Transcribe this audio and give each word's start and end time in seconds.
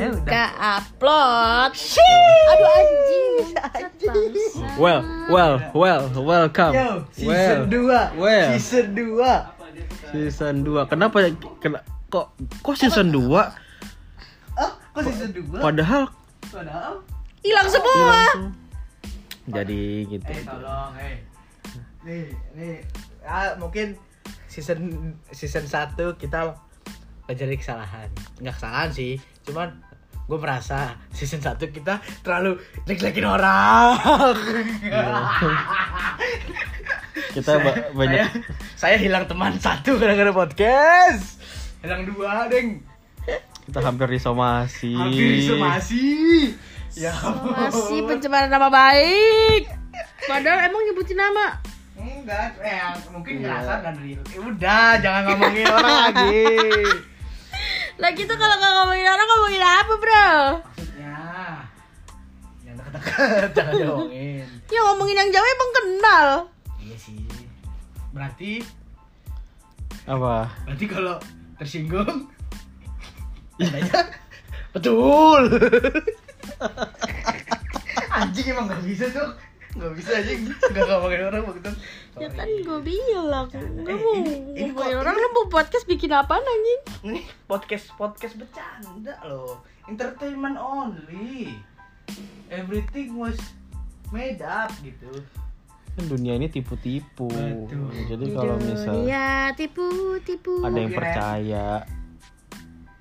Eh, 0.00 0.08
udah. 0.08 0.24
nggak 0.24 0.52
upload. 0.56 1.70
Aduh 1.76 2.68
anjing. 2.72 3.44
Well, 4.80 5.04
well, 5.28 5.60
well, 5.76 6.02
welcome. 6.16 6.72
Yo, 6.72 7.04
season 7.12 7.68
well, 7.68 8.16
2. 8.16 8.16
well. 8.16 8.48
Season 8.56 8.86
2. 8.96 9.20
Season 10.08 10.54
2. 10.64 10.88
Kenapa 10.88 11.28
kena, 11.60 11.84
kok 12.08 12.32
kok 12.64 12.76
season 12.80 13.12
2? 13.12 13.20
Oh, 13.20 14.72
kok 14.72 15.02
season 15.04 15.30
2? 15.36 15.60
Padahal 15.60 16.08
Padahal 16.48 17.04
Hilang 17.44 17.68
semua. 17.68 17.92
langsung 18.08 18.56
jadi 19.50 19.82
gitu. 20.06 20.30
Eh, 20.30 20.44
tolong, 20.46 20.92
eh. 20.96 21.16
Nih, 22.06 22.24
nih. 22.56 22.76
Ah, 23.26 23.52
mungkin 23.60 23.98
season 24.48 25.12
season 25.34 25.68
1 25.68 25.96
kita 26.16 26.56
belajar 27.28 27.44
dari 27.46 27.58
kesalahan. 27.58 28.08
Enggak 28.40 28.54
kesalahan 28.60 28.90
sih, 28.94 29.12
cuman 29.44 29.89
gue 30.30 30.38
merasa 30.38 30.94
season 31.10 31.42
1 31.42 31.58
kita 31.74 31.98
terlalu 32.22 32.54
jelek-jelekin 32.86 33.26
orang. 33.26 33.98
Kita 37.30 37.58
ba- 37.58 37.90
banyak 37.92 38.30
saya, 38.78 38.94
saya 38.94 38.96
hilang 38.96 39.26
teman 39.26 39.58
satu 39.58 39.98
gara-gara 39.98 40.30
podcast. 40.30 41.42
Hilang 41.82 42.06
dua, 42.06 42.46
Deng. 42.46 42.78
kita 43.66 43.78
hampir 43.80 44.06
disomasi. 44.08 44.94
Hampir 44.94 45.42
somasi. 45.44 46.06
Ya 46.92 47.14
Masih 47.50 48.02
pencemaran 48.02 48.50
nama 48.50 48.66
baik. 48.66 49.66
Padahal 50.22 50.66
emang 50.66 50.82
nyebutin 50.84 51.14
nama. 51.16 51.58
Enggak, 51.94 52.54
eh 52.60 52.78
mungkin 53.10 53.32
Iya. 53.36 53.42
ngerasa 53.44 53.72
dan 53.82 53.94
real. 53.98 54.22
Ya 54.24 54.40
udah, 54.40 54.88
jangan 54.98 55.22
ngomongin 55.28 55.66
orang 55.70 55.96
lagi. 56.08 56.46
Lah 58.00 58.12
kita 58.16 58.32
kalau 58.32 58.54
nggak 58.56 58.72
ngomongin 58.80 59.06
orang 59.06 59.28
ngomongin 59.28 59.62
apa 59.62 59.92
bro? 60.00 60.30
Maksudnya 60.64 61.16
yang 62.64 62.74
deket-deket 62.80 63.48
jangan 63.56 63.72
diomongin. 63.76 64.44
Ya 64.72 64.80
ngomongin 64.88 65.16
yang 65.20 65.30
jauh 65.30 65.48
emang 65.52 65.70
kenal. 65.76 66.26
Iya 66.80 66.96
sih. 66.96 67.20
Berarti 68.10 68.52
Apa? 70.08 70.48
berarti 70.64 70.84
kalau 70.88 71.20
tersinggung 71.60 72.26
tandanya 73.60 74.00
betul. 74.74 75.42
anjing 78.16 78.46
emang 78.48 78.64
gak 78.66 78.82
bisa 78.82 79.06
tuh. 79.12 79.28
Gak 79.70 79.92
bisa 79.94 80.10
anjing. 80.16 80.50
Gak 80.50 80.82
ngomongin 80.84 81.20
orang 81.24 81.42
begitu. 81.46 81.70
Ya 82.16 82.28
kan 82.28 82.48
gue 82.48 82.78
bilang, 82.82 83.46
gue 83.46 83.62
Eh, 83.86 83.96
mau 83.96 84.14
ini- 84.18 84.66
ngomongin 84.68 84.96
orang 84.98 85.14
lu 85.14 85.28
mau 85.32 85.46
podcast 85.46 85.86
bikin 85.86 86.10
apaan 86.10 86.42
anjing? 86.42 86.80
Ini 87.04 87.20
podcast 87.46 87.94
podcast 87.94 88.34
bercanda 88.34 89.14
loh. 89.22 89.62
Entertainment 89.86 90.54
only. 90.54 91.54
Everything 92.48 93.14
was 93.14 93.38
made 94.10 94.42
up 94.42 94.74
gitu. 94.80 95.22
Kan 95.90 96.04
dunia 96.08 96.34
ini 96.34 96.46
tipu-tipu. 96.46 97.30
Jadi 98.06 98.24
Di 98.26 98.34
kalau 98.34 98.58
misal 98.58 99.06
dunia 99.06 99.54
tipu 99.54 99.86
tipu. 100.20 100.62
ada 100.62 100.74
yang 100.76 100.90
percaya 100.92 101.66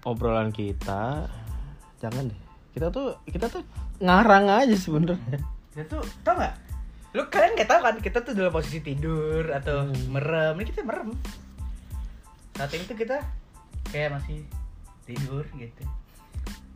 obrolan 0.01 0.49
kita, 0.49 1.25
jangan 1.97 2.29
deh. 2.29 2.41
Kita 2.71 2.87
tuh 2.89 3.17
kita 3.25 3.49
tuh 3.49 3.65
ngarang 3.99 4.45
aja 4.47 4.73
sebenarnya. 4.73 5.41
Kita 5.80 5.95
tuh 5.95 6.03
tau 6.27 6.35
nggak? 6.35 6.55
Lu 7.16 7.23
kalian 7.31 7.55
nggak 7.55 7.69
tahu 7.72 7.80
kan 7.80 7.95
kita 8.03 8.19
tuh 8.19 8.35
dalam 8.35 8.52
posisi 8.52 8.83
tidur 8.83 9.47
atau 9.47 9.88
Hmm. 9.88 10.11
merem. 10.11 10.59
Ini 10.59 10.67
kita 10.75 10.83
merem. 10.83 11.16
Saat 12.59 12.75
ini 12.75 12.83
tuh 12.83 12.99
kita 12.99 13.23
kayak 13.88 14.19
masih 14.19 14.44
tidur 15.08 15.47
gitu. 15.55 15.83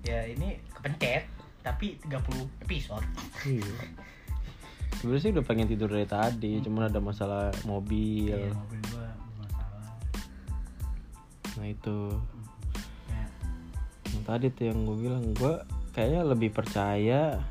Ya 0.08 0.24
ini 0.24 0.56
kepencet 0.72 1.28
tapi 1.68 2.00
30 2.00 2.48
episode. 2.64 3.04
Iya. 3.44 3.76
Sebenarnya 5.04 5.20
sih 5.20 5.32
udah 5.36 5.44
pengen 5.44 5.68
tidur 5.68 5.92
dari 5.92 6.08
tadi, 6.08 6.64
cuman 6.64 6.88
ada 6.88 7.04
masalah 7.04 7.52
mobil. 7.68 8.32
Iya, 8.32 8.56
mobil 8.56 8.80
gua 8.88 9.12
bermasalah. 9.12 9.88
Nah 11.60 11.68
itu. 11.68 12.00
Ya. 13.12 13.26
Yang 14.16 14.24
tadi 14.32 14.46
tuh 14.48 14.64
yang 14.72 14.80
gue 14.88 14.96
bilang, 14.96 15.24
gue 15.36 15.54
kayaknya 15.92 16.22
lebih 16.24 16.56
percaya 16.56 17.44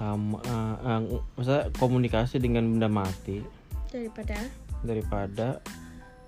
sama, 0.00 0.40
eh, 0.40 0.76
eh, 0.80 1.00
maksudnya 1.36 1.68
komunikasi 1.76 2.40
dengan 2.40 2.64
benda 2.64 2.88
mati 2.88 3.44
Daripada 3.92 4.40
daripada 4.80 5.60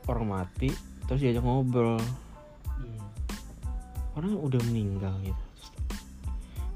orang 0.05 0.28
mati 0.28 0.69
terus 1.09 1.25
diajak 1.25 1.41
ngobrol. 1.41 1.97
Iya. 2.84 3.03
Orang 4.12 4.37
udah 4.37 4.60
meninggal 4.69 5.16
gitu. 5.25 5.44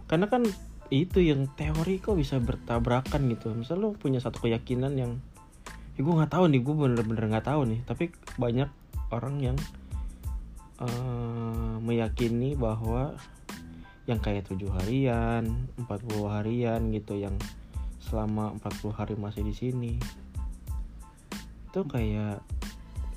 Karena 0.08 0.24
kan 0.32 0.48
itu 0.88 1.18
yang 1.20 1.50
teori 1.58 2.00
kok 2.00 2.16
bisa 2.16 2.40
bertabrakan 2.40 3.28
gitu. 3.28 3.52
Misal 3.52 3.82
lu 3.82 3.92
punya 3.92 4.22
satu 4.22 4.40
keyakinan 4.46 4.96
yang 4.96 5.20
ya 5.96 6.00
gue 6.00 6.14
nggak 6.16 6.32
tahu 6.32 6.48
nih, 6.48 6.60
gue 6.64 6.74
bener-bener 6.74 7.24
nggak 7.28 7.44
tahu 7.44 7.68
nih. 7.68 7.80
Tapi 7.84 8.04
banyak 8.40 8.70
orang 9.12 9.36
yang 9.42 9.56
eh, 10.80 11.74
meyakini 11.84 12.56
bahwa 12.56 13.20
yang 14.06 14.22
kayak 14.22 14.46
tujuh 14.46 14.70
harian, 14.70 15.66
40 15.82 15.90
harian 16.30 16.80
gitu 16.90 17.18
yang 17.18 17.34
selama 17.98 18.54
40 18.62 18.94
hari 18.94 19.14
masih 19.18 19.42
di 19.42 19.50
sini. 19.50 19.92
Itu 21.70 21.82
kayak 21.84 22.40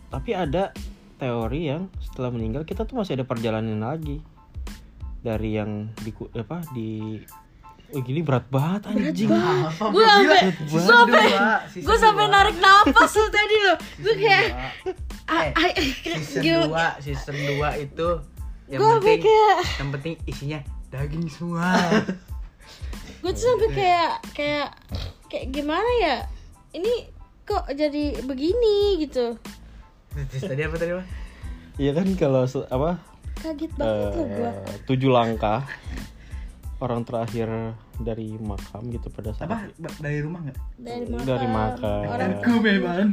tapi 0.09 0.33
ada 0.33 0.73
teori 1.15 1.69
yang 1.69 1.85
setelah 2.01 2.33
meninggal 2.33 2.65
kita 2.65 2.83
tuh 2.83 2.97
masih 2.97 3.15
ada 3.15 3.25
perjalanan 3.25 3.77
lagi. 3.79 4.17
Dari 5.19 5.49
yang 5.53 5.91
di 5.99 6.09
apa 6.33 6.63
di 6.73 7.19
oh 7.91 8.01
gini 8.01 8.21
berat 8.23 8.47
banget 8.47 8.87
anjing. 8.87 9.29
gue 9.29 10.03
sampai 10.07 10.39
gue 10.63 10.81
sampai 10.81 11.25
season 11.67 11.85
gue 11.85 11.97
sampai 11.97 12.25
dua. 12.25 12.33
narik 12.33 12.55
nafas 12.57 13.11
lu 13.13 13.27
tadi 13.27 13.55
lo 13.59 13.73
gue 13.99 14.13
kayak 14.15 14.45
ah, 15.27 15.43
Eh, 15.75 15.85
season 16.17 16.41
gimana- 16.41 16.95
2 16.97 17.03
season 17.03 17.35
2 17.35 17.83
itu 17.83 18.09
yang 18.69 18.79
Gua 18.79 18.91
penting 18.95 19.19
kayak 19.25 19.57
yang 19.75 19.89
penting 19.91 20.13
isinya 20.23 20.59
daging 20.89 21.29
semua. 21.29 21.77
Gue 23.21 23.31
tuh 23.35 23.43
sampai 23.45 23.69
kayak 23.75 24.13
kayak 24.33 24.69
kayak 25.29 25.45
gimana 25.53 25.89
ya? 26.01 26.17
Ini 26.73 26.93
kok 27.49 27.65
jadi 27.73 28.21
begini 28.25 29.01
gitu? 29.01 29.33
Terus 30.13 30.43
tadi 30.45 30.61
apa 30.65 30.75
tadi 30.77 30.91
apa 30.93 31.05
iya 31.79 31.91
kan 31.95 32.07
kalau 32.17 32.45
apa? 32.45 32.91
Kaget 33.39 33.71
banget 33.79 34.11
lo 34.19 34.23
gue 34.27 34.51
eh, 34.51 34.79
tujuh 34.83 35.09
langkah 35.15 35.63
orang 36.83 37.07
terakhir 37.07 37.47
dari 37.95 38.35
makam 38.35 38.91
gitu 38.91 39.07
pada 39.11 39.31
saat 39.31 39.47
apa? 39.47 39.71
dari 39.99 40.19
rumah 40.19 40.43
nggak? 40.43 40.57
Dari 40.75 41.05
makam 41.07 41.25
dari 41.27 41.47
makam. 41.47 42.03
orang 42.07 42.31
aku 42.35 42.53
memang 42.59 43.07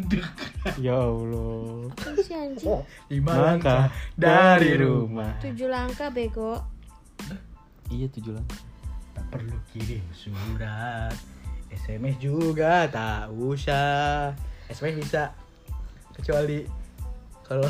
ya 0.82 0.96
allah. 0.98 1.90
Apa 1.94 2.20
sih 2.22 2.34
anjing? 2.34 2.82
Lima 3.10 3.32
langkah 3.38 3.90
dari 4.18 4.74
rumah. 4.74 5.38
Tujuh 5.38 5.68
langkah 5.70 6.10
bego 6.10 6.58
iya 7.90 8.06
tujuh 8.10 8.34
langkah 8.34 8.62
tak 9.16 9.24
perlu 9.32 9.56
kirim 9.72 10.04
surat 10.12 11.14
SMS 11.72 12.16
juga 12.20 12.86
tak 12.90 13.32
usah 13.32 14.32
SMS 14.70 15.06
bisa 15.06 15.22
kecuali 16.14 16.66
kalau 17.46 17.68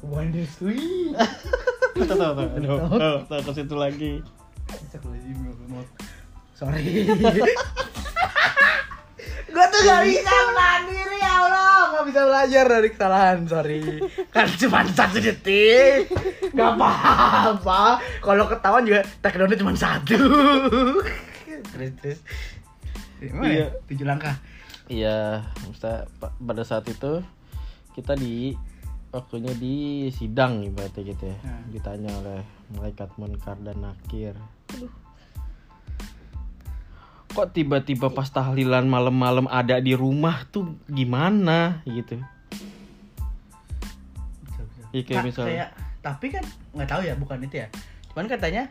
hubungan 0.00 0.32
direstui 0.32 1.12
tahu 1.94 2.04
tahu 2.08 2.32
tahu 2.36 2.46
tahu 2.64 3.16
tahu 3.28 3.40
ke 3.44 3.52
situ 3.56 3.74
lagi 3.76 4.12
Sorry. 6.60 7.08
Gue 9.50 9.64
tuh 9.66 9.80
gak 9.82 10.02
bisa 10.04 10.30
menahan 10.46 10.82
diri 10.84 11.18
ya 11.18 11.32
Allah. 11.36 11.78
Gak 11.90 12.04
bisa 12.06 12.20
belajar 12.22 12.64
dari 12.66 12.88
kesalahan 12.88 13.38
Sorry. 13.44 13.82
Kan 14.28 14.46
cuma 14.56 14.80
satu 14.86 15.18
detik. 15.18 16.06
Gak 16.50 16.70
apa-apa. 16.72 17.82
Kalau 18.18 18.44
ketahuan 18.46 18.84
juga 18.84 19.00
takedownnya 19.20 19.58
cuma 19.58 19.74
satu. 19.74 20.16
Terus 21.68 21.92
terus. 21.98 22.18
Gimana 23.18 23.46
Iya. 23.46 23.66
ya? 23.66 23.66
Tujuh 23.86 24.06
langkah. 24.06 24.34
Iya 24.86 25.18
maksudnya 25.60 26.02
pa- 26.16 26.34
pada 26.34 26.62
saat 26.62 26.82
itu 26.84 27.22
kita 27.92 28.14
di 28.14 28.58
waktunya 29.10 29.50
di 29.52 29.76
sidang 30.08 30.62
ibaratnya 30.62 31.02
gitu 31.04 31.24
ya. 31.24 31.36
Hmm. 31.40 31.62
ditanya 31.68 32.10
oleh 32.16 32.40
malaikat 32.70 33.10
munkar 33.16 33.58
dan 33.60 33.78
nakir 33.78 34.34
kok 37.30 37.54
tiba-tiba 37.54 38.10
pas 38.10 38.26
tahlilan 38.26 38.84
malam-malam 38.84 39.46
ada 39.46 39.78
di 39.78 39.94
rumah 39.94 40.42
tuh 40.50 40.74
gimana 40.86 41.80
gitu. 41.86 42.18
Iya, 44.90 45.02
kayak 45.06 45.20
Ka- 45.22 45.26
misalnya- 45.26 45.50
kayak- 45.70 45.74
Tapi 46.00 46.26
kan 46.32 46.44
nggak 46.74 46.88
tahu 46.88 47.02
ya 47.04 47.14
bukan 47.14 47.44
itu 47.44 47.60
ya. 47.60 47.68
Cuman 48.10 48.26
katanya 48.26 48.66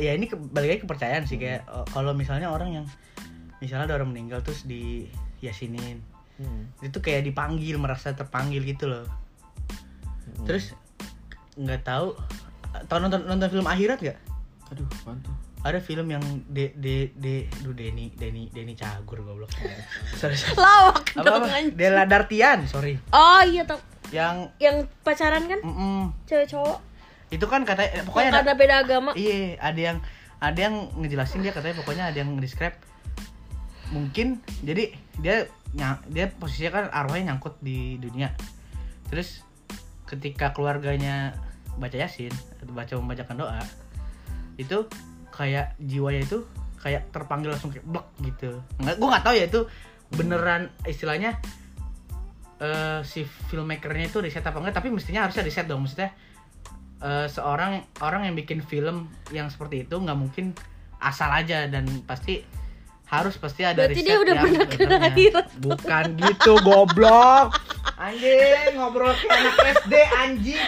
Ya 0.00 0.16
ini 0.16 0.24
ke, 0.24 0.40
balik 0.40 0.68
lagi 0.72 0.80
kepercayaan 0.88 1.28
sih 1.28 1.36
Kayak 1.36 1.68
oh, 1.68 1.84
kalau 1.92 2.16
misalnya 2.16 2.48
orang 2.48 2.72
yang 2.72 2.86
Misalnya 3.60 3.92
ada 3.92 4.00
orang 4.00 4.16
meninggal 4.16 4.40
terus 4.40 4.64
di 4.64 5.04
Yasinin 5.42 6.00
Hmm. 6.40 6.64
itu 6.80 6.96
kayak 6.98 7.28
dipanggil 7.28 7.76
merasa 7.76 8.16
terpanggil 8.16 8.64
gitu 8.64 8.88
loh. 8.88 9.04
Hmm. 9.04 10.48
terus 10.48 10.72
nggak 11.54 11.84
tahu 11.84 12.16
tau 12.88 12.98
nonton 12.98 13.28
nonton 13.28 13.52
film 13.52 13.68
akhirat 13.68 14.00
gak? 14.00 14.16
aduh 14.72 14.88
apaan 15.04 15.20
tuh 15.20 15.36
Ada 15.62 15.78
film 15.78 16.10
yang 16.10 16.22
de 16.46 16.74
de 16.74 17.14
de 17.14 17.46
Duh 17.62 17.70
Denny 17.70 18.10
Denny 18.12 18.50
Denny 18.50 18.74
Cagur 18.74 19.22
goblok. 19.22 19.46
sorry, 20.12 20.34
sorry. 20.34 20.58
Lawak 20.58 21.06
Apa 21.12 21.22
dong 21.22 21.34
apa? 21.40 21.54
anjing. 21.54 21.74
Dela 21.74 22.02
Dartian, 22.04 22.66
sorry. 22.66 22.98
Oh 23.08 23.42
iya 23.42 23.62
tau. 23.62 23.78
Yang 24.10 24.50
Yang 24.58 24.76
pacaran 25.00 25.46
kan 25.46 25.58
mm, 25.58 26.04
cewek 26.24 26.48
cowok. 26.48 26.78
itu 27.32 27.46
kan 27.48 27.64
katanya 27.64 28.04
pokoknya 28.04 28.28
ada, 28.28 28.44
ada 28.44 28.52
beda 28.52 28.76
agama. 28.84 29.10
iya 29.16 29.56
ada 29.56 29.80
yang 29.80 29.98
ada 30.36 30.58
yang 30.58 30.92
ngejelasin 30.94 31.40
dia 31.40 31.48
katanya 31.48 31.80
pokoknya 31.80 32.04
ada 32.12 32.20
yang 32.20 32.36
describe 32.36 32.76
mungkin 33.88 34.36
jadi 34.60 34.92
dia 35.16 35.48
ny- 35.72 36.04
dia 36.08 36.28
posisinya 36.28 36.70
kan 36.70 36.84
arwahnya 36.92 37.32
nyangkut 37.32 37.56
di 37.60 37.96
dunia 37.96 38.36
terus 39.08 39.40
ketika 40.04 40.52
keluarganya 40.52 41.32
baca 41.76 41.96
yasin 41.96 42.28
atau 42.60 42.76
baca 42.76 42.92
membacakan 42.96 43.36
doa 43.38 43.64
itu 44.56 44.84
kayak 45.32 45.74
jiwanya 45.80 46.22
itu 46.22 46.44
kayak 46.78 47.08
terpanggil 47.10 47.54
langsung 47.54 47.72
kayak 47.72 47.86
blok 47.88 48.06
gitu. 48.20 48.60
Nggak 48.78 48.96
gue 49.00 49.08
nggak 49.08 49.24
tahu 49.24 49.34
ya 49.34 49.44
itu 49.48 49.60
beneran 50.12 50.62
istilahnya 50.84 51.40
eh, 52.60 53.00
si 53.02 53.24
filmmakernya 53.24 54.12
itu 54.12 54.20
riset 54.20 54.44
apa 54.44 54.60
enggak 54.60 54.76
tapi 54.78 54.92
mestinya 54.92 55.24
harusnya 55.26 55.42
riset 55.42 55.66
dong. 55.66 55.82
Maksudnya 55.88 56.12
eh, 57.00 57.26
seorang 57.26 57.82
orang 58.04 58.28
yang 58.28 58.36
bikin 58.36 58.60
film 58.60 59.08
yang 59.32 59.48
seperti 59.48 59.88
itu 59.88 59.96
nggak 59.96 60.18
mungkin 60.18 60.52
asal 61.02 61.32
aja 61.32 61.66
dan 61.66 61.88
pasti 62.06 62.61
harus 63.12 63.36
pasti 63.36 63.60
ada 63.62 63.76
Berarti 63.78 63.92
riset 63.94 64.08
dia 64.08 64.16
udah 64.16 64.32
yang 64.32 64.42
pernah 64.42 64.64
ke 64.64 64.76
benernya. 64.80 65.10
akhirat. 65.10 65.46
bukan 65.60 66.04
gitu 66.18 66.52
goblok 66.58 67.48
anjing 67.94 68.72
ngobrol 68.74 69.12
kayak 69.14 69.36
anak 69.36 69.54
SD 69.78 69.92
anjing 70.16 70.62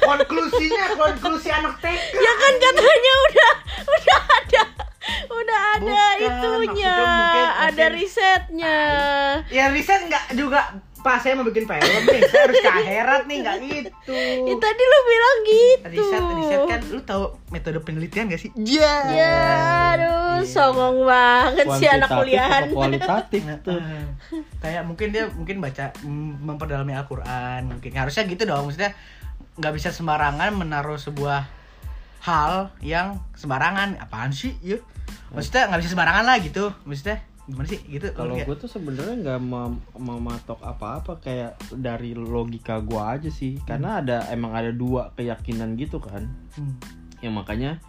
konklusinya 0.00 0.84
konklusi 0.94 1.48
anak 1.50 1.74
TK 1.76 2.00
Ya 2.14 2.32
kan 2.34 2.52
katanya 2.56 3.12
udah 3.24 3.50
udah 3.90 4.20
ada 4.32 4.62
udah 5.28 5.60
ada 5.74 5.80
Bukan, 5.80 6.16
itunya, 6.20 6.94
mungkin- 6.94 7.52
ada 7.64 7.84
risetnya. 7.90 8.78
ya 9.48 9.64
riset 9.68 10.00
nggak 10.04 10.24
juga 10.34 10.60
pas 10.98 11.22
saya 11.22 11.38
mau 11.38 11.46
bikin 11.46 11.64
film 11.64 12.02
nih. 12.10 12.20
Saya 12.26 12.40
harus 12.46 12.58
ke 12.58 12.70
akhirat 12.70 13.22
nih 13.30 13.36
nggak 13.44 13.56
gitu. 13.62 13.90
Ya, 14.44 14.54
tadi 14.58 14.82
lu 14.82 14.98
bilang 15.06 15.38
gitu. 15.46 15.86
riset 15.94 16.22
riset 16.22 16.60
kan 16.66 16.80
lu 16.90 17.00
tahu 17.06 17.24
metode 17.54 17.78
penelitian 17.82 18.28
gak 18.28 18.40
sih? 18.42 18.50
Ya, 18.58 18.94
aduh, 19.94 20.42
songong 20.42 21.06
banget 21.06 21.66
sih 21.78 21.88
anak 21.88 22.10
kuliahan. 22.10 22.62
kualitatif 22.74 23.42
tuh. 23.62 23.78
Eh, 23.78 24.04
kayak 24.58 24.82
mungkin 24.84 25.14
dia 25.14 25.30
mungkin 25.30 25.62
baca 25.62 25.94
mm, 26.02 26.42
memperdalami 26.42 26.92
Al-Quran 26.98 27.70
mungkin. 27.70 27.90
Harusnya 27.94 28.26
gitu 28.26 28.42
dong 28.44 28.66
maksudnya 28.66 28.92
nggak 29.58 29.74
bisa 29.74 29.90
sembarangan 29.90 30.54
menaruh 30.54 30.98
sebuah 30.98 31.46
hal 32.26 32.74
yang 32.82 33.22
sembarangan. 33.38 34.02
Apaan 34.02 34.34
sih 34.34 34.58
ya 34.60 34.82
maksudnya 35.32 35.68
nggak 35.68 35.80
bisa 35.84 35.90
sembarangan 35.92 36.24
lah 36.24 36.36
gitu 36.40 36.72
maksudnya 36.88 37.20
gimana 37.48 37.66
sih? 37.66 37.80
Gitu 37.88 38.12
kalau 38.12 38.36
gue 38.36 38.56
tuh 38.60 38.68
sebenarnya 38.68 39.16
nggak 39.24 39.40
mem- 39.40 39.82
mematok 39.96 40.60
apa-apa 40.60 41.16
kayak 41.18 41.56
dari 41.72 42.12
logika 42.12 42.84
gue 42.84 43.00
aja 43.00 43.30
sih. 43.32 43.56
Karena 43.64 44.04
ada 44.04 44.28
emang 44.28 44.52
ada 44.52 44.70
dua 44.70 45.10
keyakinan 45.16 45.74
gitu 45.80 45.98
kan? 45.98 46.28
Hmm. 46.54 46.76
yang 47.18 47.34
makanya 47.34 47.82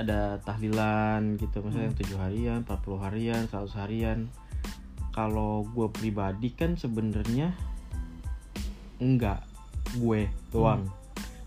ada 0.00 0.40
tahlilan 0.40 1.36
gitu 1.36 1.60
misalnya 1.60 1.92
yang 1.92 1.98
tujuh 2.00 2.16
harian 2.16 2.58
40 2.64 3.04
harian 3.04 3.42
100 3.44 3.80
harian. 3.84 4.18
Kalau 5.12 5.68
gue 5.68 5.90
pribadi 5.92 6.54
kan 6.56 6.78
sebenarnya 6.78 7.52
enggak 9.02 9.44
gue 9.98 10.30
doang 10.48 10.88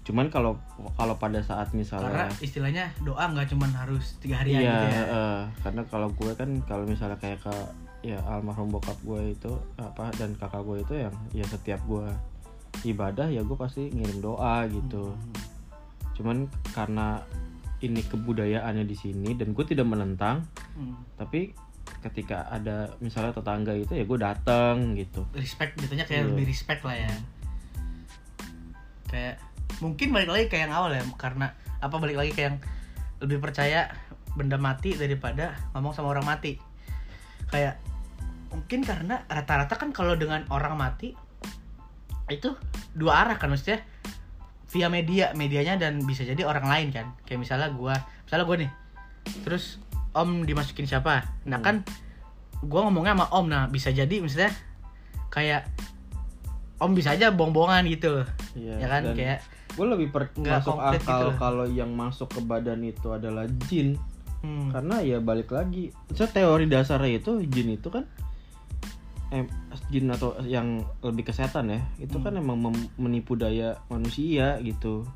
cuman 0.02 0.28
kalau 0.28 0.58
kalau 0.96 1.14
pada 1.16 1.38
saat 1.40 1.70
karena 1.70 1.78
misalnya 1.78 2.26
istilahnya 2.40 2.86
doa 3.02 3.22
nggak 3.28 3.48
cuman 3.48 3.70
harus 3.72 4.18
tiga 4.18 4.42
harian 4.42 4.58
iya 4.58 4.74
gitu 4.74 4.88
ya 4.90 5.04
eh, 5.06 5.40
karena 5.62 5.82
kalau 5.88 6.10
gue 6.10 6.32
kan 6.34 6.50
kalau 6.66 6.84
misalnya 6.84 7.18
kayak 7.18 7.38
ke 7.40 7.54
ya 8.02 8.18
almarhum 8.26 8.68
bokap 8.68 8.98
gue 9.02 9.32
itu 9.32 9.52
apa 9.78 10.10
dan 10.16 10.34
kakak 10.34 10.66
gue 10.66 10.78
itu 10.82 10.94
yang 10.98 11.14
ya 11.32 11.46
setiap 11.46 11.78
gue 11.86 12.10
ibadah 12.84 13.30
ya 13.30 13.42
gue 13.42 13.54
pasti 13.54 13.90
ngirim 13.90 14.20
doa 14.20 14.66
gitu 14.68 15.14
Hmm. 15.14 15.38
cuman 16.18 16.38
karena 16.72 17.22
ini 17.80 18.02
kebudayaannya 18.02 18.86
di 18.86 18.94
sini 18.94 19.34
dan 19.34 19.54
gue 19.54 19.66
tidak 19.66 19.86
menentang 19.86 20.42
Hmm. 20.74 20.98
tapi 21.14 21.54
ketika 22.02 22.50
ada 22.50 22.90
misalnya 22.98 23.38
tetangga 23.38 23.78
itu 23.78 23.94
ya 23.94 24.02
gue 24.02 24.18
datang 24.18 24.98
gitu 24.98 25.22
respect 25.32 25.78
jatuhnya 25.78 26.06
kayak 26.06 26.26
Iya. 26.26 26.30
lebih 26.34 26.46
respect 26.50 26.82
lah 26.82 26.98
ya 26.98 27.14
kayak 29.06 29.36
mungkin 29.82 30.14
balik 30.14 30.30
lagi 30.30 30.46
kayak 30.48 30.70
yang 30.70 30.74
awal 30.78 30.94
ya 30.94 31.02
karena 31.18 31.58
apa 31.82 31.96
balik 31.98 32.18
lagi 32.22 32.32
kayak 32.38 32.48
yang 32.54 32.58
lebih 33.22 33.42
percaya 33.42 33.90
benda 34.38 34.56
mati 34.56 34.96
daripada 34.96 35.58
ngomong 35.76 35.92
sama 35.92 36.14
orang 36.14 36.24
mati. 36.24 36.56
Kayak 37.52 37.82
mungkin 38.54 38.86
karena 38.86 39.26
rata-rata 39.28 39.76
kan 39.76 39.92
kalau 39.92 40.16
dengan 40.16 40.46
orang 40.54 40.78
mati 40.78 41.18
itu 42.32 42.56
dua 42.96 43.26
arah 43.26 43.36
kan 43.42 43.52
maksudnya. 43.52 43.82
Via 44.72 44.88
media 44.88 45.36
medianya 45.36 45.76
dan 45.76 46.00
bisa 46.08 46.24
jadi 46.24 46.48
orang 46.48 46.64
lain 46.64 46.88
kan. 46.96 47.12
Kayak 47.28 47.44
misalnya 47.44 47.68
gua 47.76 47.98
misalnya 48.24 48.46
gua 48.48 48.58
nih 48.64 48.72
terus 49.44 49.84
om 50.16 50.48
dimasukin 50.48 50.88
siapa? 50.88 51.28
Nah 51.44 51.60
Hmm. 51.60 51.66
kan 51.66 51.76
gua 52.64 52.88
ngomongnya 52.88 53.20
sama 53.20 53.28
om. 53.36 53.52
Nah 53.52 53.68
bisa 53.68 53.92
jadi 53.92 54.24
misalnya 54.24 54.56
kayak 55.28 55.68
om 56.80 56.96
bisa 56.96 57.12
aja 57.20 57.36
bohong-bohongan 57.36 57.84
gitu. 57.92 58.24
Iya, 58.56 58.80
ya 58.80 58.88
kan? 58.88 59.02
dan 59.12 59.14
kayak 59.20 59.40
gue 59.72 59.86
lebih 59.88 60.08
per- 60.10 60.34
nggak 60.34 60.60
masuk 60.60 60.76
gitu 60.76 61.08
akal 61.08 61.22
lah. 61.26 61.36
kalau 61.38 61.66
yang 61.66 61.92
masuk 61.92 62.28
ke 62.28 62.42
badan 62.42 62.82
itu 62.82 63.08
adalah 63.10 63.48
jin 63.66 63.96
hmm, 64.40 64.70
karena 64.70 64.96
ya 65.00 65.18
balik 65.18 65.50
lagi 65.50 65.90
so 66.12 66.26
teori 66.26 66.66
dasarnya 66.66 67.18
itu 67.18 67.40
jin 67.46 67.72
itu 67.72 67.88
kan 67.88 68.04
eh, 69.30 69.48
jin 69.88 70.08
atau 70.08 70.36
yang 70.44 70.84
lebih 71.00 71.24
ke 71.24 71.34
setan 71.34 71.72
ya 71.72 71.80
itu 71.98 72.16
Hmm. 72.16 72.26
kan 72.26 72.34
emang 72.36 72.58
menipu 72.96 73.34
daya 73.34 73.80
manusia 73.88 74.60
gitu 74.60 75.08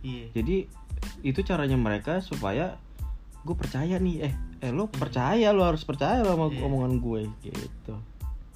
iya 0.00 0.32
jadi 0.32 0.64
itu 1.20 1.40
caranya 1.42 1.76
mereka 1.76 2.18
supaya 2.18 2.80
gue 3.44 3.54
percaya 3.54 3.96
nih 3.96 4.24
eh 4.24 4.34
eh 4.58 4.70
lo 4.72 4.88
percaya 4.88 5.52
lo 5.52 5.62
harus 5.62 5.84
percaya 5.84 6.24
lo 6.24 6.32
sama 6.32 6.46
Iya. 6.48 6.64
omongan 6.64 6.92
gue 6.98 7.20
gitu 7.44 7.94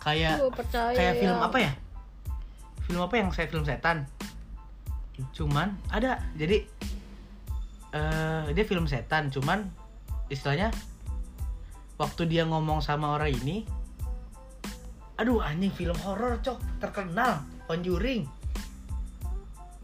kayak 0.00 0.42
kayak 0.90 1.14
film 1.20 1.38
ya. 1.38 1.46
apa 1.46 1.58
ya 1.60 1.72
film 2.82 3.00
apa 3.00 3.14
yang 3.14 3.28
saya 3.30 3.46
film 3.46 3.62
setan 3.62 4.08
cuman 5.32 5.76
ada. 5.92 6.20
Jadi 6.36 6.64
eh 7.92 8.44
dia 8.52 8.64
film 8.64 8.88
setan. 8.88 9.28
Cuman 9.28 9.68
istilahnya 10.32 10.72
waktu 12.00 12.24
dia 12.26 12.48
ngomong 12.48 12.80
sama 12.80 13.14
orang 13.14 13.30
ini 13.30 13.62
aduh 15.20 15.38
anjing 15.44 15.70
film 15.70 15.94
horor 16.02 16.40
cok. 16.40 16.58
Terkenal. 16.80 17.44
Conjuring. 17.68 18.26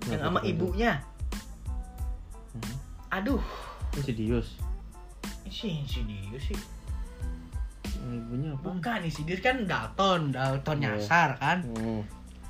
Yang 0.08 0.20
sama 0.24 0.40
ibunya. 0.42 1.04
Hmm. 2.56 2.76
aduh. 3.12 3.42
Insidious. 3.94 4.56
Si 5.48 5.68
Insidious 5.68 6.42
sih. 6.42 6.58
Ibunya 8.08 8.56
apa? 8.56 8.72
Bukan 8.72 9.00
Insidious 9.04 9.44
kan 9.44 9.68
Dalton. 9.68 10.32
Dalton 10.32 10.78
Iya. 10.80 10.96
nyasar 10.96 11.36
kan. 11.36 11.58
Hmm. 11.76 12.02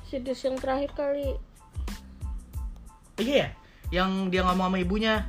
Sidus 0.07 0.41
yang 0.41 0.57
terakhir 0.57 0.95
kali. 0.97 1.37
Iya 3.19 3.35
ya 3.37 3.47
yang 3.91 4.27
dia 4.27 4.41
ngomong 4.41 4.67
sama 4.67 4.77
ibunya 4.77 5.27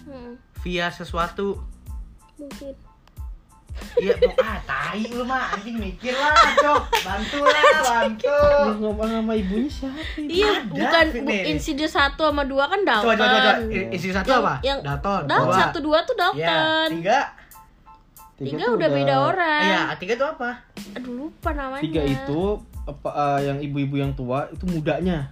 Hmm, 0.00 0.34
via 0.58 0.88
sesuatu 0.88 1.60
mungkin. 2.34 2.72
iya 3.96 4.12
mau 4.18 4.32
ah 4.40 4.58
tai 4.62 5.04
lu 5.06 5.22
mah 5.22 5.52
anjing 5.52 5.76
mikir 5.76 6.12
lah 6.12 6.32
cok 6.54 6.82
bantu 7.00 7.38
lah 7.40 7.62
bantu 7.82 8.38
Yang 8.64 8.78
ngomong 8.78 9.08
sama 9.10 9.32
ibunya 9.34 9.68
siapa 9.68 10.00
itu? 10.16 10.20
Iya, 10.26 10.50
Ada, 10.58 10.68
bukan 10.68 11.04
bu, 11.06 11.18
nih. 11.26 11.42
Insidious 11.50 11.94
1 11.94 12.16
sama 12.16 12.42
2 12.42 12.60
kan 12.66 12.80
Dalton. 12.82 13.04
coba 13.06 13.14
coba 13.16 13.36
coba 13.38 13.52
I- 13.68 13.88
isi 13.92 14.08
satu 14.10 14.26
Yang- 14.26 14.42
apa 14.42 14.54
yang- 14.62 14.80
Dalton 14.82 15.22
Dalton 15.22 15.46
dua. 15.46 15.58
satu 15.58 15.78
dua 15.80 15.98
tuh 16.02 16.14
ya 16.14 16.18
Dalton. 16.18 16.88
tiga 16.94 17.18
Tiga 18.40 18.56
tuh 18.58 18.72
udah 18.74 18.88
beda 18.90 19.14
orang. 19.22 19.62
iya 19.62 19.80
tiga 19.94 20.14
tuh 20.16 20.28
apa 20.30 20.50
Aduh 20.96 21.12
lupa 21.20 21.50
namanya. 21.52 21.82
Tiga 21.82 22.00
itu 22.02 22.40
apa 22.82 23.08
eh, 23.12 23.40
yang 23.44 23.58
ibu-ibu 23.60 23.94
yang 23.94 24.12
tua 24.14 24.48
itu 24.48 24.64
mudanya. 24.66 25.28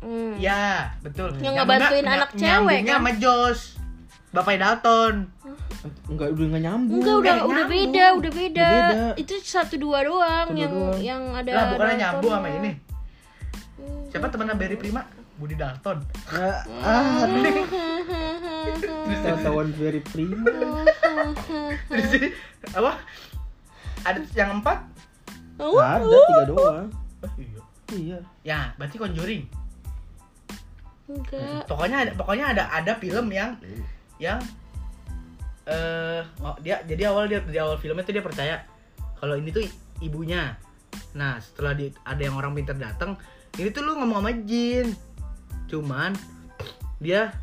Hmm. 0.00 0.34
ya 0.36 0.90
betul 1.00 1.30
Yang 1.36 1.54
ngebantuin 1.56 2.02
enggak, 2.02 2.16
anak 2.16 2.30
cewek, 2.32 2.42
nyambungnya 2.42 2.82
kan? 2.82 2.98
sama 2.98 3.10
Jos 3.16 3.60
Bapak 4.30 4.54
Dalton 4.56 5.14
Enggak 6.06 6.28
udah 6.30 6.44
enggak 6.46 6.62
nyambung. 6.62 6.98
Enggak 7.00 7.14
udah 7.14 7.32
Nggak 7.32 7.40
udah 7.40 7.56
nyambung. 7.56 7.72
beda, 7.72 8.04
udah 8.12 8.30
beda. 8.30 8.68
Udah 8.68 8.82
beda. 8.92 9.16
Itu 9.16 9.32
satu 9.40 9.74
dua 9.76 9.98
doang 10.02 10.46
Satu 10.46 10.58
yang 10.58 10.72
doang. 10.72 10.98
yang 11.00 11.22
ada. 11.32 11.50
lah 11.50 11.64
bukannya 11.66 11.72
Daltonnya. 11.72 12.04
nyambung 12.04 12.32
sama 12.32 12.48
ini 12.50 12.72
Hmm. 13.80 14.04
siapa 14.06 14.26
temannya 14.28 14.54
Berry 14.54 14.76
Prima 14.76 15.02
Budi 15.34 15.56
Dalton 15.56 16.04
Ah, 16.28 16.60
ah, 16.84 17.24
tahu-tahuan 19.16 19.72
very 19.72 20.00
prima. 20.02 20.44
terus 21.86 22.12
apa 22.76 22.92
ada 24.02 24.20
yang 24.32 24.60
empat 24.60 24.78
Oh, 25.56 25.76
Ada 25.76 26.04
tiga 26.04 26.44
doang. 26.46 26.86
oh, 27.20 27.30
iya 27.36 27.60
Iya. 27.90 28.18
ya 28.42 28.60
berarti 28.76 28.96
Conjuring 28.96 29.42
Enggak. 31.10 31.66
pokoknya 31.66 31.96
ada 32.06 32.10
pokoknya 32.14 32.46
ada 32.54 32.62
ada 32.70 32.92
film 33.02 33.26
yang 33.34 33.58
yang 34.22 34.38
eh 35.66 36.22
ngo- 36.38 36.60
dia 36.62 36.82
jadi 36.86 37.10
awal 37.10 37.26
dia 37.26 37.42
di 37.42 37.58
awal 37.58 37.76
filmnya 37.82 38.06
tuh 38.06 38.14
dia 38.14 38.24
percaya 38.24 38.56
kalau 39.18 39.36
ini 39.36 39.52
tuh 39.52 39.66
ibunya. 40.00 40.56
Nah 41.14 41.36
setelah 41.38 41.76
di, 41.76 41.92
ada 42.02 42.22
yang 42.22 42.34
orang 42.38 42.56
pintar 42.56 42.74
datang 42.78 43.20
ini 43.60 43.68
tuh 43.68 43.84
lu 43.84 43.98
ngomong 44.00 44.24
sama 44.24 44.32
jin. 44.48 44.94
Cuman 45.68 46.16
dia 46.98 47.34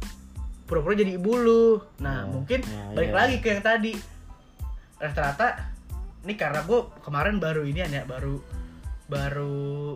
pura-pura 0.66 0.98
jadi 0.98 1.16
ibu 1.16 1.32
lu. 1.38 1.66
Nah 2.02 2.26
Oh, 2.28 2.42
mungkin 2.42 2.66
ya, 2.66 2.98
balik 2.98 3.12
iya. 3.14 3.18
lagi 3.18 3.36
ke 3.40 3.48
yang 3.54 3.64
tadi. 3.64 3.94
Rata-rata 4.98 5.48
ini 6.26 6.34
karena 6.34 6.66
gue 6.66 6.80
kemarin 7.06 7.38
baru 7.38 7.64
ini 7.64 7.80
ya 7.86 8.04
baru 8.04 8.42
baru 9.08 9.96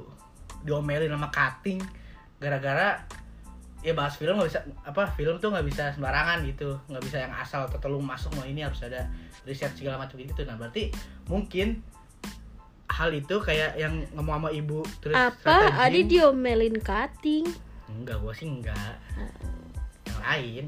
diomelin 0.64 1.12
sama 1.12 1.28
cutting. 1.34 1.82
Gara-gara 2.38 3.02
ya 3.82 3.98
bahas 3.98 4.14
film 4.14 4.38
nggak 4.38 4.50
bisa 4.50 4.62
apa 4.86 5.10
film 5.18 5.42
tuh 5.42 5.50
nggak 5.50 5.66
bisa 5.66 5.84
sembarangan 5.98 6.46
gitu. 6.46 6.78
Nggak 6.90 7.04
bisa 7.06 7.18
yang 7.26 7.34
asal 7.34 7.66
atau 7.66 7.90
lu 7.90 8.00
masuk 8.02 8.30
mau 8.38 8.46
ini 8.46 8.62
harus 8.62 8.82
ada 8.86 9.10
riset 9.46 9.74
segala 9.74 10.02
macam 10.02 10.22
gitu. 10.22 10.46
Nah 10.46 10.56
berarti 10.58 10.94
mungkin 11.26 11.82
hal 12.92 13.10
itu 13.16 13.40
kayak 13.40 13.80
yang 13.80 14.04
ngomong 14.14 14.36
sama 14.38 14.50
ibu 14.52 14.84
terus 15.00 15.16
Apa? 15.16 15.88
Adi 15.88 16.06
diomelin 16.06 16.78
cutting. 16.84 17.48
enggak 17.92 18.20
gua 18.24 18.32
sih 18.32 18.48
enggak. 18.48 18.96
Yang 20.08 20.20
lain 20.22 20.66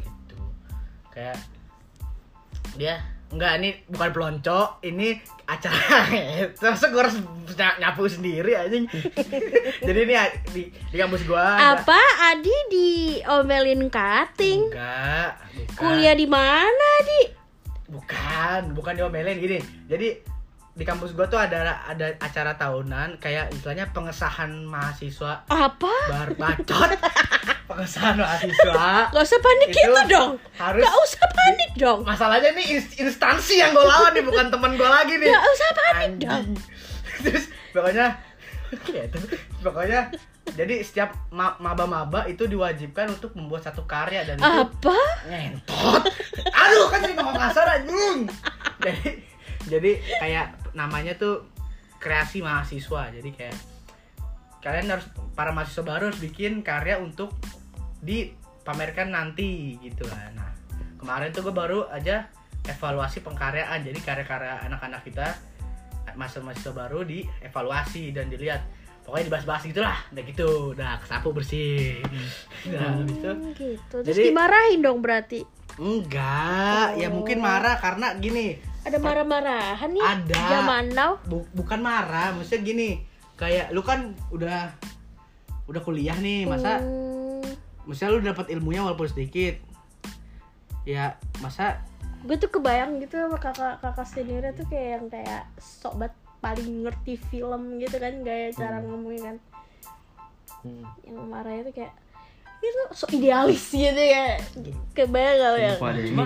gitu. 0.00 0.40
Kayak 1.12 1.38
dia 2.78 3.02
enggak 3.28 3.60
ini 3.60 3.70
bukan 3.86 4.08
pelonco 4.08 4.80
ini 4.80 5.20
acara 5.44 6.08
terus 6.58 6.80
gue 6.80 7.00
harus 7.00 7.16
ny- 7.52 7.78
nyapu 7.78 8.08
sendiri 8.08 8.52
anjing 8.56 8.84
jadi 9.86 9.98
ini 10.04 10.14
di, 10.48 10.62
di 10.72 10.96
kampus 10.96 11.24
gua 11.24 11.56
ada- 11.56 11.84
Apa? 11.84 12.00
Adi 12.32 12.56
diomelin 12.68 13.88
cutting? 13.88 14.72
enggak 14.72 15.30
bukan 15.68 15.76
Kuliah 15.76 16.16
di 16.16 16.26
mana, 16.28 16.86
Adi? 17.00 17.22
bukan 17.88 18.76
bukan 18.76 18.92
diomelin 18.94 19.40
gini 19.40 19.58
jadi 19.88 20.20
di 20.78 20.86
kampus 20.86 21.10
gua 21.10 21.26
tuh 21.26 21.36
ada 21.36 21.58
ada 21.82 22.14
acara 22.16 22.54
tahunan 22.54 23.18
kayak 23.18 23.50
istilahnya 23.50 23.90
pengesahan 23.90 24.62
mahasiswa 24.62 25.42
Apa? 25.44 25.90
bar 26.06 26.30
bacot 26.32 26.90
pengesahan 27.68 28.14
mahasiswa 28.14 29.10
Gak 29.10 29.20
usah 29.20 29.40
panik 29.40 29.68
Itu 29.68 29.78
gitu 29.80 30.02
dong. 30.08 30.30
harus 30.54 30.80
Gak 30.80 30.96
usah 30.96 31.26
panik 31.28 31.70
dong. 31.74 31.98
masalahnya 32.02 32.54
nih 32.54 32.78
ins- 32.78 32.94
instansi 32.96 33.58
yang 33.58 33.74
gue 33.74 33.82
lawan 33.82 34.12
nih 34.12 34.22
bukan 34.22 34.46
teman 34.48 34.72
gue 34.72 34.86
lagi 34.88 35.14
nih 35.16 35.28
Gak 35.28 35.44
usah 35.44 35.68
panik 35.72 35.98
Anjing. 35.98 36.22
dong. 36.22 36.46
terus 37.26 37.44
pokoknya 37.68 38.06
gitu. 38.86 39.18
pokoknya 39.58 40.00
jadi 40.48 40.80
setiap 40.80 41.10
ma- 41.28 41.58
maba-maba 41.58 42.24
itu 42.24 42.46
diwajibkan 42.46 43.10
untuk 43.10 43.34
membuat 43.34 43.66
satu 43.66 43.82
karya 43.82 44.22
dan 44.22 44.38
itu 44.38 44.46
Apa? 44.46 44.98
ngentot 45.26 46.02
aduh 46.46 46.86
kan 46.86 47.02
jadi 47.02 47.14
ngomong 47.16 47.36
kasar 47.36 47.66
anjing 47.68 48.30
jadi 48.78 49.08
jadi 49.68 49.90
kayak 50.16 50.46
namanya 50.78 51.18
tuh 51.18 51.50
kreasi 51.98 52.38
mahasiswa. 52.38 53.10
Jadi 53.10 53.30
kayak 53.34 53.58
kalian 54.62 54.94
harus 54.94 55.06
para 55.34 55.50
mahasiswa 55.50 55.82
baru 55.82 56.14
harus 56.14 56.22
bikin 56.22 56.62
karya 56.62 57.02
untuk 57.02 57.34
dipamerkan 57.98 59.10
nanti 59.10 59.74
gitu 59.82 60.06
kan. 60.06 60.30
Nah 60.38 60.50
kemarin 61.02 61.34
tuh 61.34 61.42
gue 61.42 61.54
baru 61.54 61.90
aja 61.90 62.30
evaluasi 62.62 63.26
pengkaryaan. 63.26 63.82
Jadi 63.82 63.98
karya-karya 63.98 64.70
anak-anak 64.70 65.02
kita 65.02 65.26
mahasiswa 66.14 66.42
mahasiswa 66.46 66.72
baru 66.74 67.02
dievaluasi 67.02 68.14
dan 68.14 68.30
dilihat. 68.30 68.62
Pokoknya 69.08 69.32
dibahas-bahas 69.32 69.62
gitulah 69.64 69.98
udah 70.12 70.24
gitu. 70.28 70.48
Udah 70.76 71.00
kesapu 71.00 71.32
bersih. 71.32 71.96
Nah 72.68 72.92
Hmm, 72.92 73.08
gitu. 73.08 73.30
Terus 73.88 74.04
Jadi- 74.04 74.28
dimarahin 74.30 74.80
dong 74.84 75.00
berarti. 75.00 75.48
Enggak, 75.78 76.98
ya 76.98 77.06
mungkin 77.06 77.38
marah 77.38 77.78
karena 77.78 78.10
gini, 78.18 78.58
Ada 78.80 78.96
marah-marahan 78.96 79.90
nih 79.90 80.02
Ada. 80.02 80.38
zaman 80.50 80.84
now. 80.90 81.12
bu- 81.22 81.48
bukan 81.52 81.78
marah, 81.78 82.32
maksudnya 82.32 82.62
gini, 82.64 82.88
kayak 83.34 83.70
lu 83.70 83.80
kan 83.80 84.12
udah 84.28 84.72
udah 85.64 85.80
kuliah 85.80 86.16
nih, 86.16 86.44
masa 86.44 86.78
Hmm, 86.78 87.44
maksudnya 87.84 88.10
lu 88.10 88.20
dapat 88.22 88.46
ilmunya 88.48 88.80
walaupun 88.80 89.06
sedikit. 89.06 89.60
Ya, 90.82 91.14
masa 91.38 91.84
gue 92.18 92.34
tuh 92.34 92.50
kebayang 92.50 92.98
gitu 92.98 93.14
sama 93.14 93.36
kakak 93.36 93.78
kakak 93.78 94.02
seniornya 94.04 94.50
tuh 94.50 94.66
kayak 94.66 94.88
yang 94.90 95.06
kayak 95.06 95.42
sobat 95.56 96.10
paling 96.38 96.82
ngerti 96.82 97.14
film 97.20 97.78
gitu 97.78 97.94
kan 97.96 98.14
gaya 98.20 98.50
cara 98.52 98.78
ngomongnya 98.80 99.22
kan 99.24 99.36
Hmm. 100.58 100.82
yang 101.04 101.22
marahnya 101.24 101.62
tuh 101.62 101.74
kayak 101.76 101.94
itu 102.58 102.82
so 102.90 103.06
idealis 103.14 103.70
gitu 103.70 104.02
ya 104.02 104.34
kebayang 104.90 105.36
gak 105.38 105.54
ya 105.56 105.72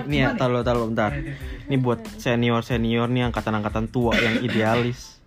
ini, 0.09 0.17
ya, 0.17 0.33
taruh 0.33 0.65
taruh 0.65 0.89
bentar. 0.89 1.13
Ini 1.69 1.77
buat 1.77 2.01
senior 2.17 2.65
senior 2.65 3.05
nih 3.05 3.29
angkatan-angkatan 3.29 3.93
tua 3.93 4.17
yang 4.17 4.41
idealis. 4.41 5.21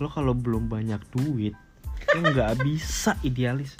Lo 0.00 0.08
kalau 0.08 0.32
belum 0.32 0.66
banyak 0.66 0.98
duit, 1.12 1.54
lo 2.16 2.20
nggak 2.24 2.64
bisa 2.64 3.20
idealis. 3.20 3.76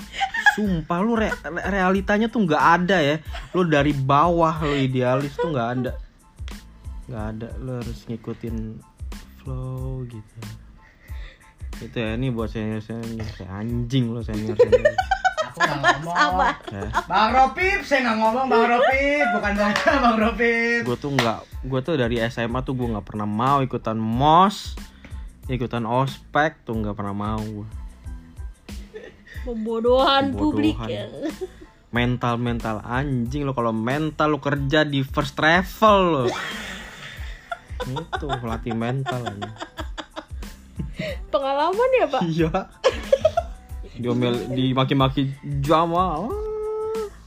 Sumpah 0.54 0.98
lu 1.02 1.18
re- 1.18 1.34
re- 1.34 1.66
realitanya 1.72 2.30
tuh 2.30 2.44
nggak 2.44 2.64
ada 2.84 3.00
ya. 3.00 3.16
Lo 3.56 3.64
dari 3.64 3.96
bawah 3.96 4.62
lo 4.62 4.76
idealis 4.76 5.34
tuh 5.34 5.50
nggak 5.50 5.68
ada. 5.80 5.92
Nggak 7.10 7.24
ada. 7.34 7.48
Lo 7.58 7.82
harus 7.82 8.04
ngikutin 8.06 8.56
flow 9.42 10.04
gitu. 10.06 10.36
Itu 11.82 11.96
ya 11.98 12.14
ini 12.14 12.30
buat 12.30 12.52
senior 12.52 12.84
senior 12.84 13.26
kayak 13.34 13.50
anjing 13.50 14.14
lo 14.14 14.22
senior 14.22 14.54
senior. 14.54 14.94
Aku 15.54 15.62
nggak 15.62 15.78
ngomong. 16.02 16.16
sama 16.18 16.50
Ya. 16.74 16.90
Bang 17.06 17.30
Ropip, 17.30 17.80
saya 17.86 17.98
nggak 18.10 18.18
ngomong 18.18 18.46
Bang 18.50 18.66
Ropip, 18.66 19.26
bukan 19.38 19.52
saya 19.54 19.74
Bang 20.02 20.18
Ropip. 20.18 20.82
gue 20.82 20.96
tuh 20.98 21.10
nggak 21.14 21.38
gue 21.64 21.80
tuh 21.80 21.94
dari 21.94 22.16
SMA 22.26 22.58
tuh 22.66 22.74
gue 22.74 22.88
nggak 22.90 23.06
pernah 23.06 23.24
mau 23.24 23.62
ikutan 23.62 23.96
mos 23.96 24.74
ikutan 25.48 25.84
ospek 25.84 26.60
tuh 26.64 26.76
nggak 26.76 26.96
pernah 26.96 27.12
mau 27.12 27.40
gue 27.40 27.68
pembodohan 29.44 30.32
publik 30.32 30.76
Pembodohan. 30.76 30.92
ya 30.92 31.06
mental 31.92 32.34
mental 32.40 32.76
anjing 32.80 33.44
lo 33.44 33.52
kalau 33.52 33.70
mental 33.70 34.34
lo 34.34 34.40
kerja 34.40 34.82
di 34.88 35.04
first 35.04 35.36
travel 35.36 35.98
lo 36.10 36.24
itu 37.84 38.26
pelatih 38.40 38.72
mental 38.72 39.20
aja. 39.20 39.52
pengalaman 41.28 41.88
ya 42.00 42.06
pak 42.08 42.22
iya 42.24 42.52
diomel 43.96 44.34
dimaki-maki 44.50 45.30
Jamal 45.60 46.30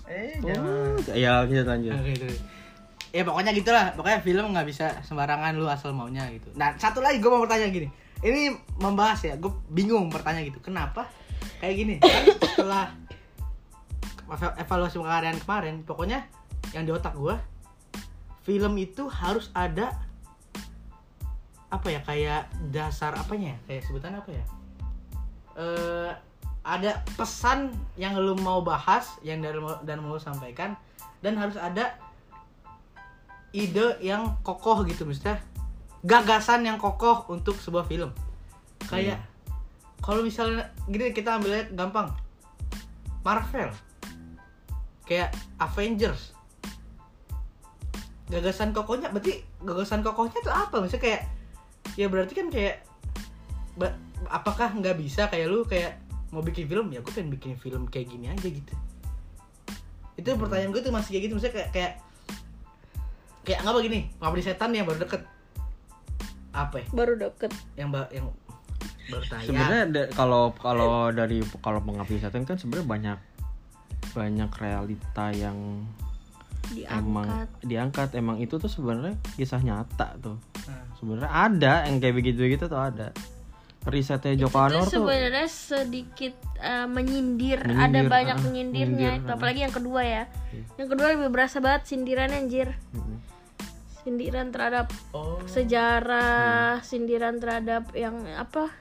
Eh, 0.08 0.40
Oh, 0.40 0.48
jangan. 0.48 0.96
ya 1.14 1.32
lanjut 1.44 1.66
lanjut 1.68 1.94
itu. 2.06 2.28
Ya 3.12 3.24
pokoknya 3.24 3.52
gitulah, 3.52 3.92
pokoknya 3.94 4.20
film 4.22 4.52
nggak 4.52 4.68
bisa 4.68 5.00
sembarangan 5.02 5.54
lu 5.54 5.66
asal 5.66 5.92
maunya 5.92 6.28
gitu. 6.30 6.48
Nah 6.54 6.76
satu 6.76 7.00
lagi 7.00 7.18
gue 7.18 7.28
mau 7.28 7.42
bertanya 7.42 7.68
gini, 7.68 7.88
ini 8.22 8.54
membahas 8.78 9.20
ya, 9.24 9.36
gue 9.36 9.50
bingung 9.68 10.08
bertanya 10.08 10.44
gitu, 10.44 10.60
kenapa 10.60 11.08
kayak 11.58 11.76
gini? 11.76 11.96
Setelah 12.44 12.94
eva- 14.28 14.56
evaluasi 14.58 14.96
pengkaryaan 14.98 15.40
kemarin, 15.40 15.76
pokoknya 15.82 16.28
yang 16.72 16.84
di 16.84 16.92
otak 16.92 17.16
gue, 17.16 17.36
film 18.44 18.74
itu 18.76 19.08
harus 19.08 19.50
ada 19.52 19.92
apa 21.68 21.88
ya 21.90 22.00
kayak 22.00 22.42
dasar 22.72 23.12
apanya 23.12 23.52
ya? 23.52 23.60
kayak 23.68 23.84
sebutan 23.84 24.16
apa 24.16 24.30
ya 24.32 24.44
eh 25.58 26.12
ada 26.68 27.00
pesan 27.16 27.72
yang 27.96 28.20
lu 28.20 28.36
mau 28.44 28.60
bahas 28.60 29.16
yang 29.24 29.40
dari 29.40 29.56
dan 29.88 30.04
mau 30.04 30.20
lu 30.20 30.22
sampaikan 30.22 30.76
dan 31.24 31.40
harus 31.40 31.56
ada 31.56 31.96
ide 33.56 33.96
yang 34.04 34.36
kokoh 34.44 34.84
gitu 34.84 35.08
misalnya 35.08 35.40
gagasan 36.04 36.68
yang 36.68 36.76
kokoh 36.76 37.24
untuk 37.32 37.56
sebuah 37.58 37.88
film. 37.88 38.12
Kayak 38.92 39.24
kalau 40.04 40.22
misalnya 40.22 40.70
gini 40.92 41.16
kita 41.16 41.40
ambilnya 41.40 41.72
gampang. 41.72 42.12
Marvel. 43.24 43.72
Kayak 45.08 45.36
Avengers. 45.60 46.36
Gagasan 48.28 48.76
kokohnya 48.76 49.08
berarti 49.08 49.40
gagasan 49.64 50.04
kokohnya 50.04 50.40
tuh 50.44 50.52
apa? 50.52 50.84
Misalnya 50.84 51.04
kayak 51.04 51.22
ya 51.96 52.12
berarti 52.12 52.34
kan 52.36 52.48
kayak 52.52 52.84
apakah 54.28 54.76
nggak 54.76 55.00
bisa 55.00 55.32
kayak 55.32 55.48
lu 55.48 55.64
kayak 55.64 56.07
mau 56.32 56.44
bikin 56.44 56.68
film 56.68 56.92
ya 56.92 57.00
gue 57.00 57.14
pengen 57.14 57.32
bikin 57.32 57.56
film 57.56 57.88
kayak 57.88 58.12
gini 58.12 58.28
aja 58.28 58.48
gitu. 58.48 58.74
Itu 60.20 60.30
pertanyaan 60.36 60.76
gue 60.76 60.82
tuh 60.84 60.92
masih 60.92 61.16
kayak 61.16 61.24
gitu 61.30 61.34
misalnya 61.40 61.56
kayak 61.56 61.70
kayak 61.72 61.94
kayak 63.48 63.60
nggak 63.64 63.74
apa 63.74 63.80
gini 63.80 64.00
ngabdi 64.20 64.42
setan 64.44 64.76
yang 64.76 64.86
baru 64.90 65.00
deket? 65.08 65.22
Apa 66.52 66.76
ya? 66.84 66.88
Baru 66.92 67.14
deket. 67.16 67.52
Yang 67.80 67.90
ba- 67.96 68.12
yang 68.12 68.28
baru 69.08 69.24
tayang 69.32 69.48
sebenarnya 69.48 69.84
da- 69.88 70.12
kalau 70.12 70.52
kalau 70.60 71.16
dari 71.16 71.40
kalau 71.64 71.80
pengabdi 71.80 72.20
setan 72.20 72.44
kan 72.44 72.60
sebenarnya 72.60 72.88
banyak 72.88 73.20
banyak 74.12 74.52
realita 74.60 75.26
yang 75.32 75.88
emang 76.92 77.28
diangkat. 77.28 77.48
Diangkat 77.64 78.10
emang 78.20 78.38
itu 78.44 78.60
tuh 78.60 78.68
sebenarnya 78.68 79.16
kisah 79.40 79.64
nyata 79.64 80.20
tuh. 80.20 80.36
Nah, 80.68 80.84
sebenarnya 81.00 81.32
ada 81.32 81.74
yang 81.88 82.04
kayak 82.04 82.16
begitu 82.20 82.40
begitu 82.44 82.68
tuh 82.68 82.76
ada 82.76 83.16
risetnya 83.88 84.36
Joko 84.38 84.58
itu 84.60 84.68
Anwar 84.70 84.84
tuh 84.84 84.94
sebenarnya 85.00 85.48
sedikit 85.48 86.34
eh, 86.58 86.86
menyindir. 86.86 87.60
ada 87.62 87.74
Menyindir, 87.90 88.06
banyak 88.08 88.36
ah, 88.36 88.44
menyindirnya 88.44 88.92
menyindir, 89.14 89.24
itu 89.24 89.32
ah. 89.32 89.36
apalagi 89.36 89.60
yang 89.62 89.74
kedua 89.74 90.02
ya 90.02 90.24
Iya. 90.48 90.64
yang 90.78 90.88
kedua 90.88 91.08
lebih 91.12 91.30
berasa 91.30 91.58
banget 91.58 91.82
sindiran 91.86 92.30
anjir 92.30 92.72
Mm-mm. 92.92 93.18
sindiran 94.02 94.48
terhadap 94.50 94.88
Oh. 95.12 95.40
sejarah 95.46 96.80
sindiran 96.82 97.38
terhadap 97.38 97.92
yang 97.92 98.16
apa 98.34 98.72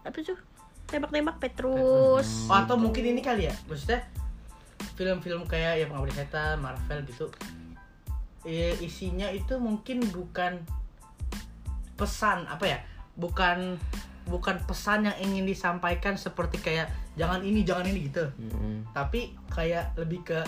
apa 0.00 0.16
tuh 0.18 0.36
tembak-tembak 0.84 1.40
Petrus 1.40 2.44
Oh, 2.44 2.54
atau 2.54 2.76
mungkin 2.76 3.04
ini 3.06 3.20
kali 3.20 3.48
ya 3.48 3.54
maksudnya 3.64 4.04
film-film 4.94 5.44
kayak 5.44 5.80
ya 5.80 5.86
pengabdi 5.86 6.12
setan 6.12 6.60
Marvel 6.60 7.02
gitu 7.04 7.26
eh, 8.44 8.76
isinya 8.78 9.26
itu 9.28 9.56
mungkin 9.56 10.04
bukan 10.06 10.60
pesan 11.94 12.44
apa 12.44 12.64
ya 12.66 12.78
bukan 13.14 13.78
bukan 14.28 14.56
pesan 14.64 15.04
yang 15.08 15.16
ingin 15.20 15.44
disampaikan 15.44 16.16
seperti 16.16 16.56
kayak 16.60 16.88
jangan 17.14 17.44
ini 17.44 17.60
jangan 17.62 17.84
ini 17.88 18.08
gitu. 18.08 18.24
Mm-mm. 18.40 18.88
tapi 18.96 19.36
kayak 19.52 19.92
lebih 20.00 20.24
ke 20.24 20.40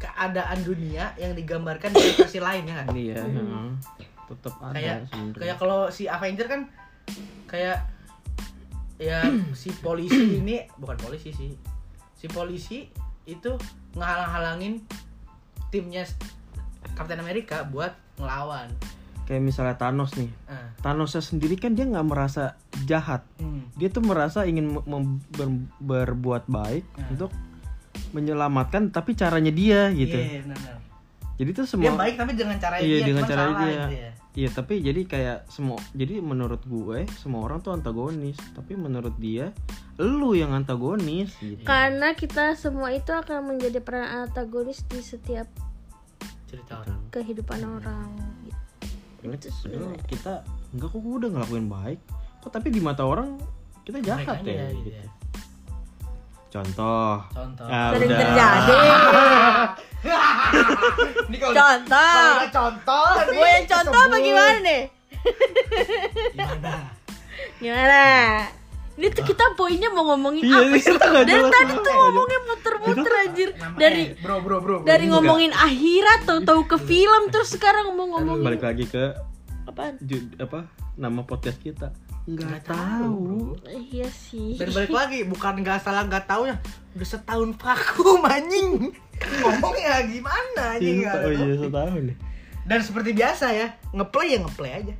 keadaan 0.00 0.60
dunia 0.66 1.14
yang 1.20 1.32
digambarkan 1.32 1.94
di 1.94 2.12
versi 2.18 2.40
lain 2.42 2.66
ya 2.66 2.74
kan 2.82 2.86
Iya, 2.92 3.16
heeh. 3.24 3.68
tetap 4.24 4.54
ada 4.60 4.74
kayak 4.74 4.98
kayak 5.36 5.56
kalau 5.60 5.92
si 5.92 6.08
Avenger 6.08 6.48
kan 6.48 6.60
kayak 7.46 7.84
ya 8.96 9.20
si 9.60 9.70
polisi 9.84 10.40
ini 10.40 10.64
bukan 10.80 10.96
polisi 10.98 11.30
sih. 11.30 11.52
Si 12.16 12.26
polisi 12.32 12.88
itu 13.28 13.52
ngehalang-halangin 13.96 14.80
timnya 15.68 16.08
Captain 16.96 17.20
America 17.20 17.64
buat 17.68 17.92
ngelawan 18.16 18.70
kayak 19.24 19.42
misalnya 19.42 19.74
Thanos 19.74 20.12
nih. 20.14 20.28
Ah. 20.46 20.72
Thanosnya 20.80 21.20
sendiri 21.20 21.56
kan 21.56 21.72
dia 21.72 21.84
nggak 21.84 22.04
merasa 22.04 22.54
jahat. 22.84 23.24
Hmm. 23.36 23.68
Dia 23.74 23.88
tuh 23.88 24.04
merasa 24.04 24.44
ingin 24.44 24.76
ber- 25.30 25.68
berbuat 25.80 26.44
baik 26.46 26.84
Nah. 26.94 27.08
untuk 27.10 27.30
menyelamatkan 28.12 28.90
tapi 28.90 29.14
caranya 29.14 29.50
dia 29.50 29.90
gitu. 29.90 30.14
Iya, 30.14 30.42
benar-benar. 30.44 30.78
Jadi 31.34 31.50
tuh 31.50 31.66
Dia 31.66 31.72
semua 31.74 31.92
baik 31.98 32.14
tapi 32.14 32.32
dengan 32.38 32.56
cara 32.56 32.78
Iya, 32.78 32.86
dia, 33.02 33.06
dengan 33.10 33.24
cara 33.26 33.42
salah 33.42 33.58
dia. 33.58 33.72
gitu 33.74 33.94
ya. 33.98 34.10
Iya, 34.34 34.48
tapi 34.50 34.74
jadi 34.82 35.00
kayak 35.04 35.38
semua 35.46 35.78
jadi 35.94 36.18
menurut 36.18 36.62
gue 36.62 37.06
semua 37.18 37.46
orang 37.46 37.62
tuh 37.62 37.70
antagonis, 37.70 38.34
tapi 38.50 38.74
menurut 38.74 39.14
dia 39.18 39.54
lu 39.94 40.34
yang 40.34 40.50
antagonis 40.50 41.30
gitu. 41.38 41.62
karena 41.62 42.18
kita 42.18 42.58
semua 42.58 42.90
itu 42.90 43.14
akan 43.14 43.54
menjadi 43.54 43.78
peran 43.78 44.26
antagonis 44.26 44.82
di 44.90 44.98
setiap 44.98 45.46
Cerita 46.50 46.82
orang. 46.82 46.98
kehidupan 47.10 47.62
orang 47.62 48.10
Itu 49.24 49.48
padahal 49.64 49.96
kita 50.04 50.32
enggak 50.76 50.88
kok 50.92 51.00
gue 51.00 51.14
udah 51.24 51.30
ngelakuin 51.32 51.66
baik. 51.72 52.00
Kok 52.44 52.50
tapi 52.52 52.68
di 52.68 52.80
mata 52.84 53.02
orang 53.08 53.40
kita 53.84 53.98
jahat 54.04 54.24
Mereka 54.28 54.52
ya, 54.52 54.64
aja, 54.68 54.76
gitu. 54.76 54.90
ya. 54.92 55.04
Contoh. 56.54 57.14
Contoh. 57.34 57.66
Ah, 57.66 57.90
sering 57.96 58.10
udah. 58.12 58.20
terjadi 58.20 58.78
Ini 61.32 61.36
kalau 61.40 61.54
contoh 61.56 62.12
kalau 62.12 62.48
contoh 62.52 63.08
nih, 63.24 63.32
gue 63.32 63.48
yang 63.48 63.66
contoh 63.66 64.00
apa 64.04 64.16
gimana 64.20 64.58
nih 64.60 64.82
Gimana? 66.36 66.74
gimana 67.56 68.02
ini 68.94 69.06
tuh 69.10 69.24
kita 69.24 69.44
poinnya 69.52 69.90
mau 69.90 70.06
ngomongin 70.06 70.42
Iya, 70.44 70.58
apa 70.60 70.76
sih 70.76 70.94
dari 70.94 71.26
jelas 71.28 71.50
tadi 71.50 71.74
tuh 71.76 71.92
ngomongnya 71.92 72.38
muter-muter 72.44 73.12
anjir 73.18 73.48
Nama- 73.52 73.76
dari 73.76 74.02
eh, 74.04 74.16
bro 74.16 74.36
bro 74.38 74.56
bro. 74.58 74.76
bro. 74.76 74.86
dari 74.86 75.04
Ini 75.04 75.12
ngomongin 75.12 75.50
akhirat 75.50 76.20
tahu-tahu 76.24 76.60
ke 76.64 76.76
film 76.80 77.22
terus 77.28 77.50
sekarang 77.50 77.90
mau 77.90 78.06
ngomongin 78.08 78.44
Balik 78.44 78.62
lagi 78.62 78.84
ke 78.84 79.04
apaan 79.64 79.98
apa 80.38 80.58
nama 80.94 81.20
podcast 81.22 81.58
kita. 81.58 81.90
Nggak 82.24 82.40
Enggak 82.46 82.62
tahu, 82.64 82.78
tahu. 83.02 83.16
bro. 83.58 83.68
iya 83.68 84.08
sih 84.08 84.54
Dan 84.54 84.70
balik 84.70 84.88
lagi, 84.90 85.18
bukan 85.24 85.54
nggak 85.58 85.78
salah 85.78 86.06
nggak 86.06 86.24
tahu 86.24 86.46
ya. 86.46 86.56
Udah 86.94 87.08
setahun 87.10 87.50
vakum 87.52 88.22
anjing. 88.30 88.94
Ngomongnya 89.36 90.06
gimana 90.06 90.62
anjing? 90.72 91.02
Iya, 91.02 91.12
oh 91.18 91.30
iya 91.30 91.54
setahun 91.58 92.02
nih. 92.04 92.16
Dan 92.64 92.78
seperti 92.80 93.10
biasa 93.12 93.46
ya, 93.50 93.66
ngeplay 93.90 94.26
ya 94.30 94.38
ngeplay 94.40 94.72
aja. 94.72 94.94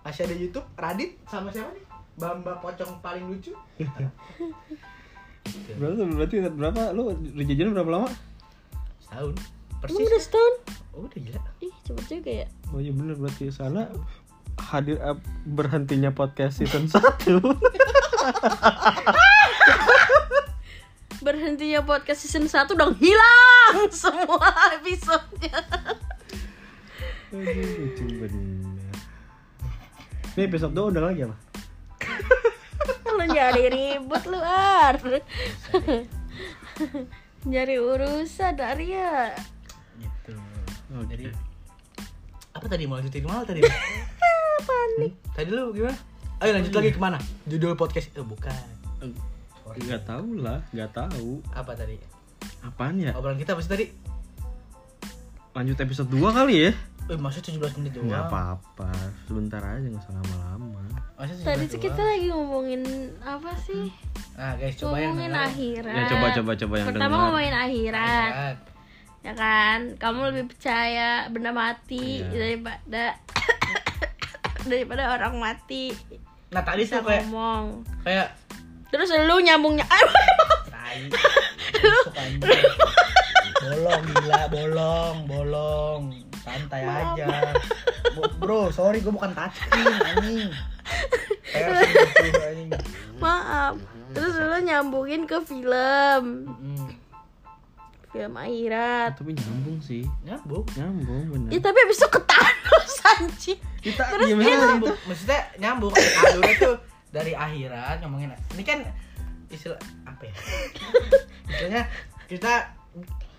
Masih 0.00 0.22
ada 0.22 0.34
YouTube, 0.34 0.66
Radit 0.74 1.18
sama 1.24 1.50
siapa 1.50 1.72
nih? 1.72 1.84
Bamba 2.20 2.52
pocong 2.56 3.00
paling 3.00 3.24
lucu. 3.26 3.56
Berapa 5.80 6.04
berarti 6.06 6.36
berapa 6.46 6.92
lu 6.92 7.16
jajan 7.34 7.72
berapa 7.72 7.90
lama? 7.90 8.08
Setahun. 9.00 9.34
Emang 9.34 9.80
Persis. 9.80 10.04
udah 10.04 10.20
setahun 10.20 10.54
Oh, 10.92 11.08
udah 11.08 11.16
gila. 11.16 11.40
ih 11.58 11.72
cepet 11.80 12.04
juga 12.12 12.32
ya 12.36 12.46
Oh 12.68 12.78
iya 12.78 12.92
bener 12.92 13.16
berarti 13.16 13.48
sana 13.48 13.88
hadir 14.60 15.00
berhentinya 15.48 16.12
podcast 16.12 16.60
season 16.60 16.84
1 16.92 17.00
berhentinya 21.20 21.80
podcast 21.80 22.20
season 22.20 22.44
1 22.44 22.68
udah 22.70 22.92
hilang 22.96 23.88
semua 23.88 24.48
episodenya 24.76 25.60
Aduh, 27.30 27.46
lucu 27.78 28.04
bener 28.18 28.94
Ini 30.30 30.42
episode 30.44 30.72
2 30.72 30.92
udah 30.92 31.02
lagi 31.02 31.20
apa? 31.24 31.36
Lu 33.40 33.56
nyari 33.56 33.64
ribut 33.72 34.22
lu 34.28 34.40
ar 34.44 35.00
nyari 37.48 37.76
urusan 37.80 38.54
Arya 38.60 39.32
Gitu. 39.96 40.32
Oke. 40.92 41.08
Jadi 41.08 41.24
apa 42.52 42.66
tadi 42.68 42.84
mau 42.84 43.00
lanjutin 43.00 43.24
mana 43.24 43.48
tadi? 43.48 43.64
panik 44.68 45.12
tadi 45.32 45.48
lu 45.48 45.72
gimana? 45.72 45.96
Ayo 46.44 46.50
lanjut 46.56 46.72
lagi 46.76 46.90
ke 46.92 47.00
mana? 47.00 47.18
Judul 47.48 47.76
podcast 47.80 48.12
itu 48.12 48.20
bukan. 48.20 48.52
Gak 49.70 50.02
tahu 50.02 50.42
lah, 50.42 50.58
gak 50.74 50.90
tahu 50.90 51.38
Apa 51.54 51.78
tadi? 51.78 51.96
Apaan 52.60 53.00
ya? 53.00 53.16
Obrolan 53.16 53.38
kita 53.40 53.56
apa 53.56 53.62
sih 53.64 53.70
tadi? 53.70 53.86
Lanjut 55.56 55.78
episode 55.80 56.10
2 56.12 56.20
kali 56.36 56.54
ya? 56.68 56.72
Eh, 57.08 57.16
masa 57.16 57.40
17 57.40 57.56
menit 57.80 57.96
doang. 57.96 58.10
Gak 58.10 58.28
apa-apa, 58.28 58.90
sebentar 59.24 59.62
aja 59.62 59.80
gak 59.86 60.02
usah 60.04 60.12
lama-lama 60.20 60.89
Masa 61.20 61.32
17 61.34 61.44
tadi 61.44 61.64
tuh 61.66 61.78
kita 61.78 62.00
lagi 62.00 62.26
ngomongin 62.26 62.82
apa 63.20 63.52
sih 63.60 63.92
Nah, 64.32 64.56
guys, 64.56 64.72
coba 64.74 64.96
yang 64.96 65.12
ngomongin 65.12 65.30
denger. 65.30 65.48
akhirat 65.52 65.92
Ya 65.92 66.04
coba 66.08 66.26
coba 66.32 66.52
coba 66.56 66.74
yang 66.74 66.88
pertama 66.88 67.04
dengar. 67.06 67.20
ngomongin 67.22 67.54
akhirat 67.54 68.30
Akhirat. 68.32 68.56
ya 69.20 69.32
kan 69.36 69.78
kamu 69.94 70.20
lebih 70.26 70.44
percaya 70.48 71.08
benda 71.28 71.52
mati 71.52 72.06
Iya. 72.18 72.32
daripada 72.32 73.04
daripada 74.66 75.02
orang 75.12 75.34
mati 75.36 75.92
Nah, 76.48 76.62
tadi 76.62 76.82
tuh 76.82 76.98
kayak 77.00 77.28
ngomong 77.28 77.84
kayak 78.00 78.32
terus 78.88 79.12
lu 79.14 79.38
nyambungnya 79.38 79.84
ah, 79.86 80.02
tai. 80.66 81.04
Masuk 81.84 82.16
anjing. 82.16 82.64
bolong 83.60 84.02
gila, 84.10 84.42
bolong, 84.48 85.16
bolong. 85.26 86.00
Santai 86.40 86.82
aja. 86.82 87.54
Bo- 88.10 88.34
Bro, 88.34 88.60
sorry 88.70 88.98
gue 88.98 89.08
bukan 89.08 89.30
touchscreen 89.30 89.86
anjing. 89.86 90.50
Gitu 91.50 92.78
maaf 93.16 93.74
terus 94.10 94.34
lu 94.34 94.58
nyambungin 94.60 95.22
ke 95.24 95.38
film 95.40 96.24
film 98.10 98.34
akhirat 98.34 99.14
Tapi 99.14 99.32
nyambung 99.32 99.78
sih 99.78 100.02
Nyambung. 100.24 100.66
Nyambung 100.74 101.24
bener 101.30 101.48
ya 101.48 101.58
tapi 101.60 101.78
abis 101.80 101.98
itu 102.00 102.08
ke 102.08 102.20
Thanos 102.24 102.94
anjing 103.12 103.58
Kita 103.78 104.02
Terus 104.04 104.26
gimana 104.26 104.42
Iya, 104.42 104.50
itu? 104.50 104.66
nyambung. 104.66 104.96
Maksudnya 105.06 105.40
nyambung. 105.56 105.92
Alurnya 105.94 106.54
tuh 106.58 106.76
dari 107.08 107.32
akhirat 107.32 108.02
ngomongin. 108.02 108.28
Ini 108.52 108.62
kan 108.62 108.78
istilah 109.48 109.78
apa 110.04 110.22
ya? 110.22 110.34
Istilahnya 111.50 111.82
kita 112.26 112.52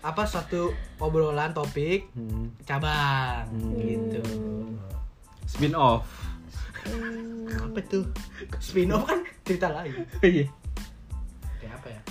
apa 0.01 0.23
suatu 0.23 0.71
obrolan 0.97 1.51
topik 1.51 2.09
Hmm. 2.11 2.49
cabang 2.63 3.45
Hmm. 3.49 3.75
gitu. 3.77 4.23
Spin 5.45 5.75
off 5.75 6.07
Hmm, 6.07 6.20
Apa 7.51 7.79
tuh? 7.83 8.05
Spin 8.57 8.89
off 8.89 9.05
kan 9.05 9.19
cerita 9.43 9.69
lain. 9.69 9.93
Iya 10.21 10.45
Kayak 11.57 11.73
apa 11.75 11.87
ya? 11.87 12.01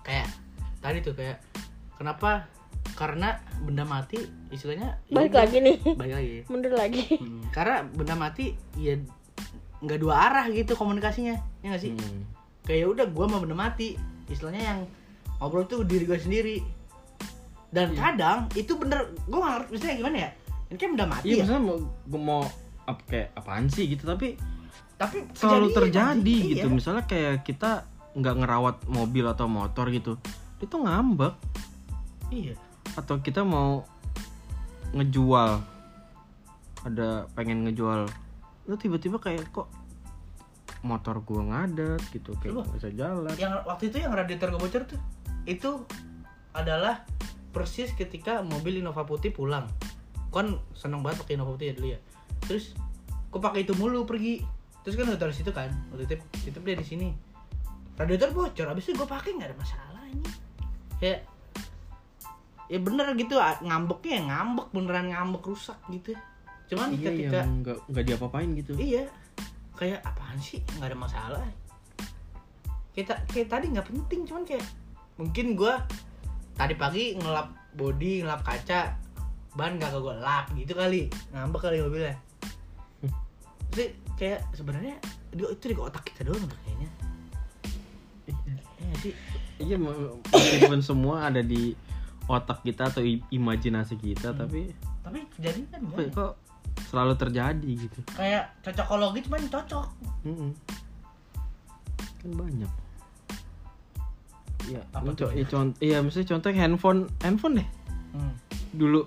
Kayak 0.00 0.28
tadi 0.78 0.98
tuh 1.00 1.12
kayak 1.12 1.36
kenapa? 1.94 2.48
Karena 2.92 3.36
benda 3.60 3.84
mati 3.84 4.18
istilahnya 4.48 4.98
ya 5.04 5.14
balik 5.14 5.30
udah, 5.30 5.40
lagi 5.44 5.56
nih 5.60 5.76
Balik 5.94 6.14
lagi. 6.14 6.36
mundur 6.48 6.72
lagi 6.72 7.02
Hmm, 7.14 7.46
Karena 7.48 7.76
benda 7.84 8.14
mati 8.14 8.46
ya 8.74 8.98
nggak 9.78 9.98
dua 9.98 10.14
arah 10.20 10.46
gitu 10.48 10.74
komunikasinya 10.74 11.38
ya 11.62 11.66
nggak 11.68 11.78
sih 11.80 11.94
Hmm. 11.94 12.26
kayak 12.64 12.90
udah 12.90 13.06
gue 13.06 13.24
mau 13.24 13.38
benda 13.38 13.54
mati 13.54 13.94
istilahnya 14.26 14.62
yang 14.64 14.80
ngobrol 15.38 15.62
tuh 15.64 15.86
diri 15.86 16.02
gue 16.04 16.18
sendiri 16.18 16.58
dan 17.68 17.94
kadang 17.94 18.50
itu 18.52 18.74
bener 18.74 19.06
gue 19.20 19.38
nggak 19.38 19.52
ngerti 19.54 19.70
misalnya 19.70 19.96
gimana 19.96 20.16
ya 20.18 20.30
ini 20.66 20.76
kan 20.76 20.88
benda 20.90 21.06
mati 21.06 21.24
Iya 21.24 21.30
ya 21.30 21.42
misalnya 21.44 21.62
mau, 21.62 21.76
gue 21.78 22.20
mau 22.20 22.42
apa 22.88 23.02
kayak 23.04 23.28
apaan 23.36 23.68
sih 23.68 23.84
gitu 23.92 24.08
tapi 24.08 24.40
tapi 24.98 25.28
selalu 25.36 25.70
terjadi 25.70 26.16
anjing. 26.18 26.44
gitu. 26.56 26.66
Iya. 26.66 26.74
misalnya 26.74 27.04
kayak 27.06 27.46
kita 27.46 27.86
nggak 28.18 28.34
ngerawat 28.42 28.76
mobil 28.90 29.22
atau 29.28 29.46
motor 29.46 29.92
gitu 29.94 30.18
itu 30.58 30.74
ngambek. 30.74 31.38
Iya. 32.34 32.58
Atau 32.98 33.22
kita 33.22 33.46
mau 33.46 33.86
ngejual 34.90 35.62
ada 36.82 37.28
pengen 37.36 37.68
ngejual 37.68 38.08
lu 38.66 38.74
tiba-tiba 38.74 39.20
kayak 39.22 39.46
kok 39.52 39.68
motor 40.82 41.20
gua 41.22 41.42
ngadet 41.46 42.02
gitu 42.10 42.34
kayak 42.42 42.58
nggak 42.58 42.74
bisa 42.74 42.90
jalan. 42.96 43.34
Yang 43.38 43.54
waktu 43.70 43.84
itu 43.92 43.96
yang 44.02 44.12
radiator 44.16 44.50
gue 44.50 44.60
bocor 44.60 44.82
tuh 44.88 45.00
itu 45.46 45.86
adalah 46.56 47.06
persis 47.54 47.94
ketika 47.94 48.42
mobil 48.42 48.82
Innova 48.82 49.06
putih 49.06 49.30
pulang. 49.30 49.70
Kan 50.34 50.58
seneng 50.74 51.06
banget 51.06 51.22
pakai 51.22 51.38
Innova 51.38 51.54
putih 51.54 51.70
ya 51.70 51.74
dulu 51.78 51.88
ya 51.94 52.00
terus 52.48 52.72
gue 53.28 53.40
pakai 53.40 53.68
itu 53.68 53.76
mulu 53.76 54.08
pergi 54.08 54.40
terus 54.80 54.96
kan 54.96 55.12
udah 55.12 55.20
taruh 55.20 55.36
situ 55.36 55.52
kan 55.52 55.68
waktu 55.92 56.08
itu 56.08 56.14
itu 56.48 56.58
dia 56.64 56.76
di 56.80 56.86
sini 56.86 57.08
radiator 58.00 58.32
bocor 58.32 58.72
abis 58.72 58.88
itu 58.88 58.96
gue 58.96 59.04
pakai 59.04 59.36
nggak 59.36 59.52
ada 59.52 59.56
masalah 59.60 60.04
ini 60.08 60.30
kayak 60.96 61.28
ya 62.68 62.78
bener 62.80 63.06
gitu 63.16 63.36
ngambeknya 63.36 64.12
ya 64.12 64.22
ngambek 64.32 64.66
beneran 64.72 65.06
ngambek 65.12 65.42
rusak 65.44 65.76
gitu 65.92 66.16
cuman 66.68 66.92
iya 66.92 67.08
ketika 67.08 67.40
nggak 67.48 67.78
nggak 67.88 68.04
diapa-apain 68.04 68.48
gitu 68.56 68.72
Iya. 68.76 69.08
Kayak 69.78 70.02
apaan 70.04 70.36
sih? 70.42 70.60
nggak 70.76 70.90
ada 70.90 70.98
masalah. 70.98 71.40
Kita 72.92 73.14
kayak 73.30 73.46
tadi 73.46 73.70
nggak 73.70 73.86
penting, 73.86 74.26
cuman 74.26 74.42
kayak 74.42 74.66
mungkin 75.16 75.54
gua 75.54 75.80
tadi 76.58 76.74
pagi 76.74 77.14
ngelap 77.14 77.54
body, 77.78 78.26
ngelap 78.26 78.42
kaca, 78.42 78.98
ban 79.54 79.78
nggak 79.78 79.94
gue 79.94 80.16
lap 80.18 80.50
gitu 80.58 80.74
kali. 80.74 81.06
Ngambek 81.30 81.60
kali 81.62 81.78
mobilnya. 81.78 82.18
Sih 83.70 83.88
kayak 84.14 84.40
sebenarnya 84.52 84.96
di- 85.28 85.44
itu 85.46 85.64
di 85.64 85.74
otak 85.74 86.04
kita 86.06 86.24
doang 86.24 86.44
kayaknya. 86.58 86.90
Iya 88.78 88.94
sih. 88.98 89.14
iya 89.58 89.76
me- 89.76 89.92
meskipun 90.24 90.80
semua 90.80 91.26
ada 91.26 91.40
di 91.40 91.74
otak 92.24 92.62
kita 92.62 92.88
atau 92.88 93.02
imajinasi 93.04 93.96
kita 93.96 94.30
Hmm. 94.30 94.38
tapi 94.38 94.60
Tapi 95.00 95.18
kejadian 95.32 95.66
kan 95.68 95.80
kok, 95.82 96.08
kok 96.12 96.32
selalu 96.86 97.14
terjadi 97.16 97.70
gitu 97.78 98.00
Kayak 98.10 98.52
cocokologi 98.60 99.24
cuman 99.24 99.42
cocok. 99.46 99.86
Mm-mm. 100.22 100.50
kan 102.18 102.30
banyak 102.34 102.72
ya 104.68 104.82
Apa 104.90 105.00
contoh 105.02 105.26
tuh? 105.26 105.30
ya 105.32 105.44
contoh 105.44 105.78
iya 105.80 105.98
misalnya 105.98 106.28
contoh 106.28 106.50
handphone 106.50 107.00
handphone 107.18 107.54
deh 107.56 107.68
Hmm. 108.08 108.34
dulu 108.72 109.04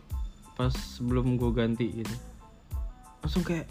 pas 0.54 0.70
sebelum 0.70 1.36
gue 1.36 1.52
ganti 1.52 1.90
gitu 1.92 2.16
langsung 3.20 3.42
kayak 3.42 3.66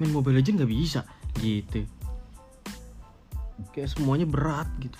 main 0.00 0.10
mobile 0.10 0.34
legend 0.34 0.58
nggak 0.58 0.72
bisa 0.72 1.04
gitu. 1.36 1.84
Kayak 3.70 3.92
semuanya 3.92 4.24
berat 4.24 4.66
gitu. 4.78 4.96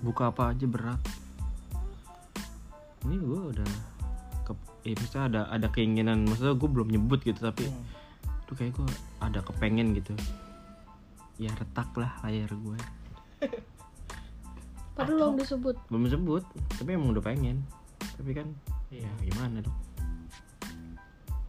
Buka 0.00 0.32
apa 0.32 0.50
aja 0.50 0.64
berat. 0.64 1.00
Ini 3.04 3.14
gue 3.14 3.40
udah 3.54 3.70
ke, 4.42 4.52
eh, 4.82 4.96
misalnya 4.96 5.26
ada 5.28 5.42
ada 5.52 5.68
keinginan 5.68 6.24
maksudnya 6.24 6.52
gue 6.52 6.66
belum 6.66 6.88
nyebut 6.88 7.20
gitu 7.20 7.38
tapi 7.38 7.68
Hmm. 7.68 7.84
tuh 8.44 8.56
kayak 8.56 8.72
gue 8.74 8.88
ada 9.20 9.38
kepengen 9.40 9.92
gitu. 9.92 10.16
Ya 11.36 11.52
retak 11.52 11.92
lah 11.94 12.18
layar 12.20 12.50
gue 12.50 12.78
Padahal 14.98 15.30
belum 15.30 15.38
disebut. 15.38 15.76
belum 15.86 16.04
sebut 16.08 16.42
tapi 16.74 16.90
emang 16.92 17.12
udah 17.12 17.22
pengen. 17.22 17.62
Tapi 18.16 18.32
kan 18.32 18.48
Iya. 18.88 19.04
ya 19.04 19.28
gimana 19.28 19.60
dong? 19.60 19.78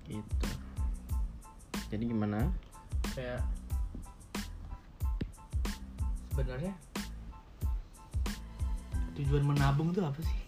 Gitu. 0.05 0.47
Jadi 1.89 2.03
gimana 2.05 2.45
kayak 3.19 3.43
sebenarnya 6.31 6.73
tujuan 9.19 9.43
menabung 9.43 9.91
tuh 9.91 10.07
apa 10.07 10.23
sih? 10.23 10.39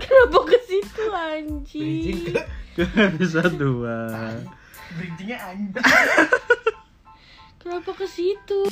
Kenapa 0.00 0.38
ke 0.48 0.58
situ 0.64 1.04
anjing? 1.12 2.32
bisa 3.20 3.44
dua 3.52 4.08
bridgingnya 4.96 5.36
anjing. 5.44 5.84
Kenapa 7.60 7.92
ke 7.92 8.08
situ? 8.08 8.64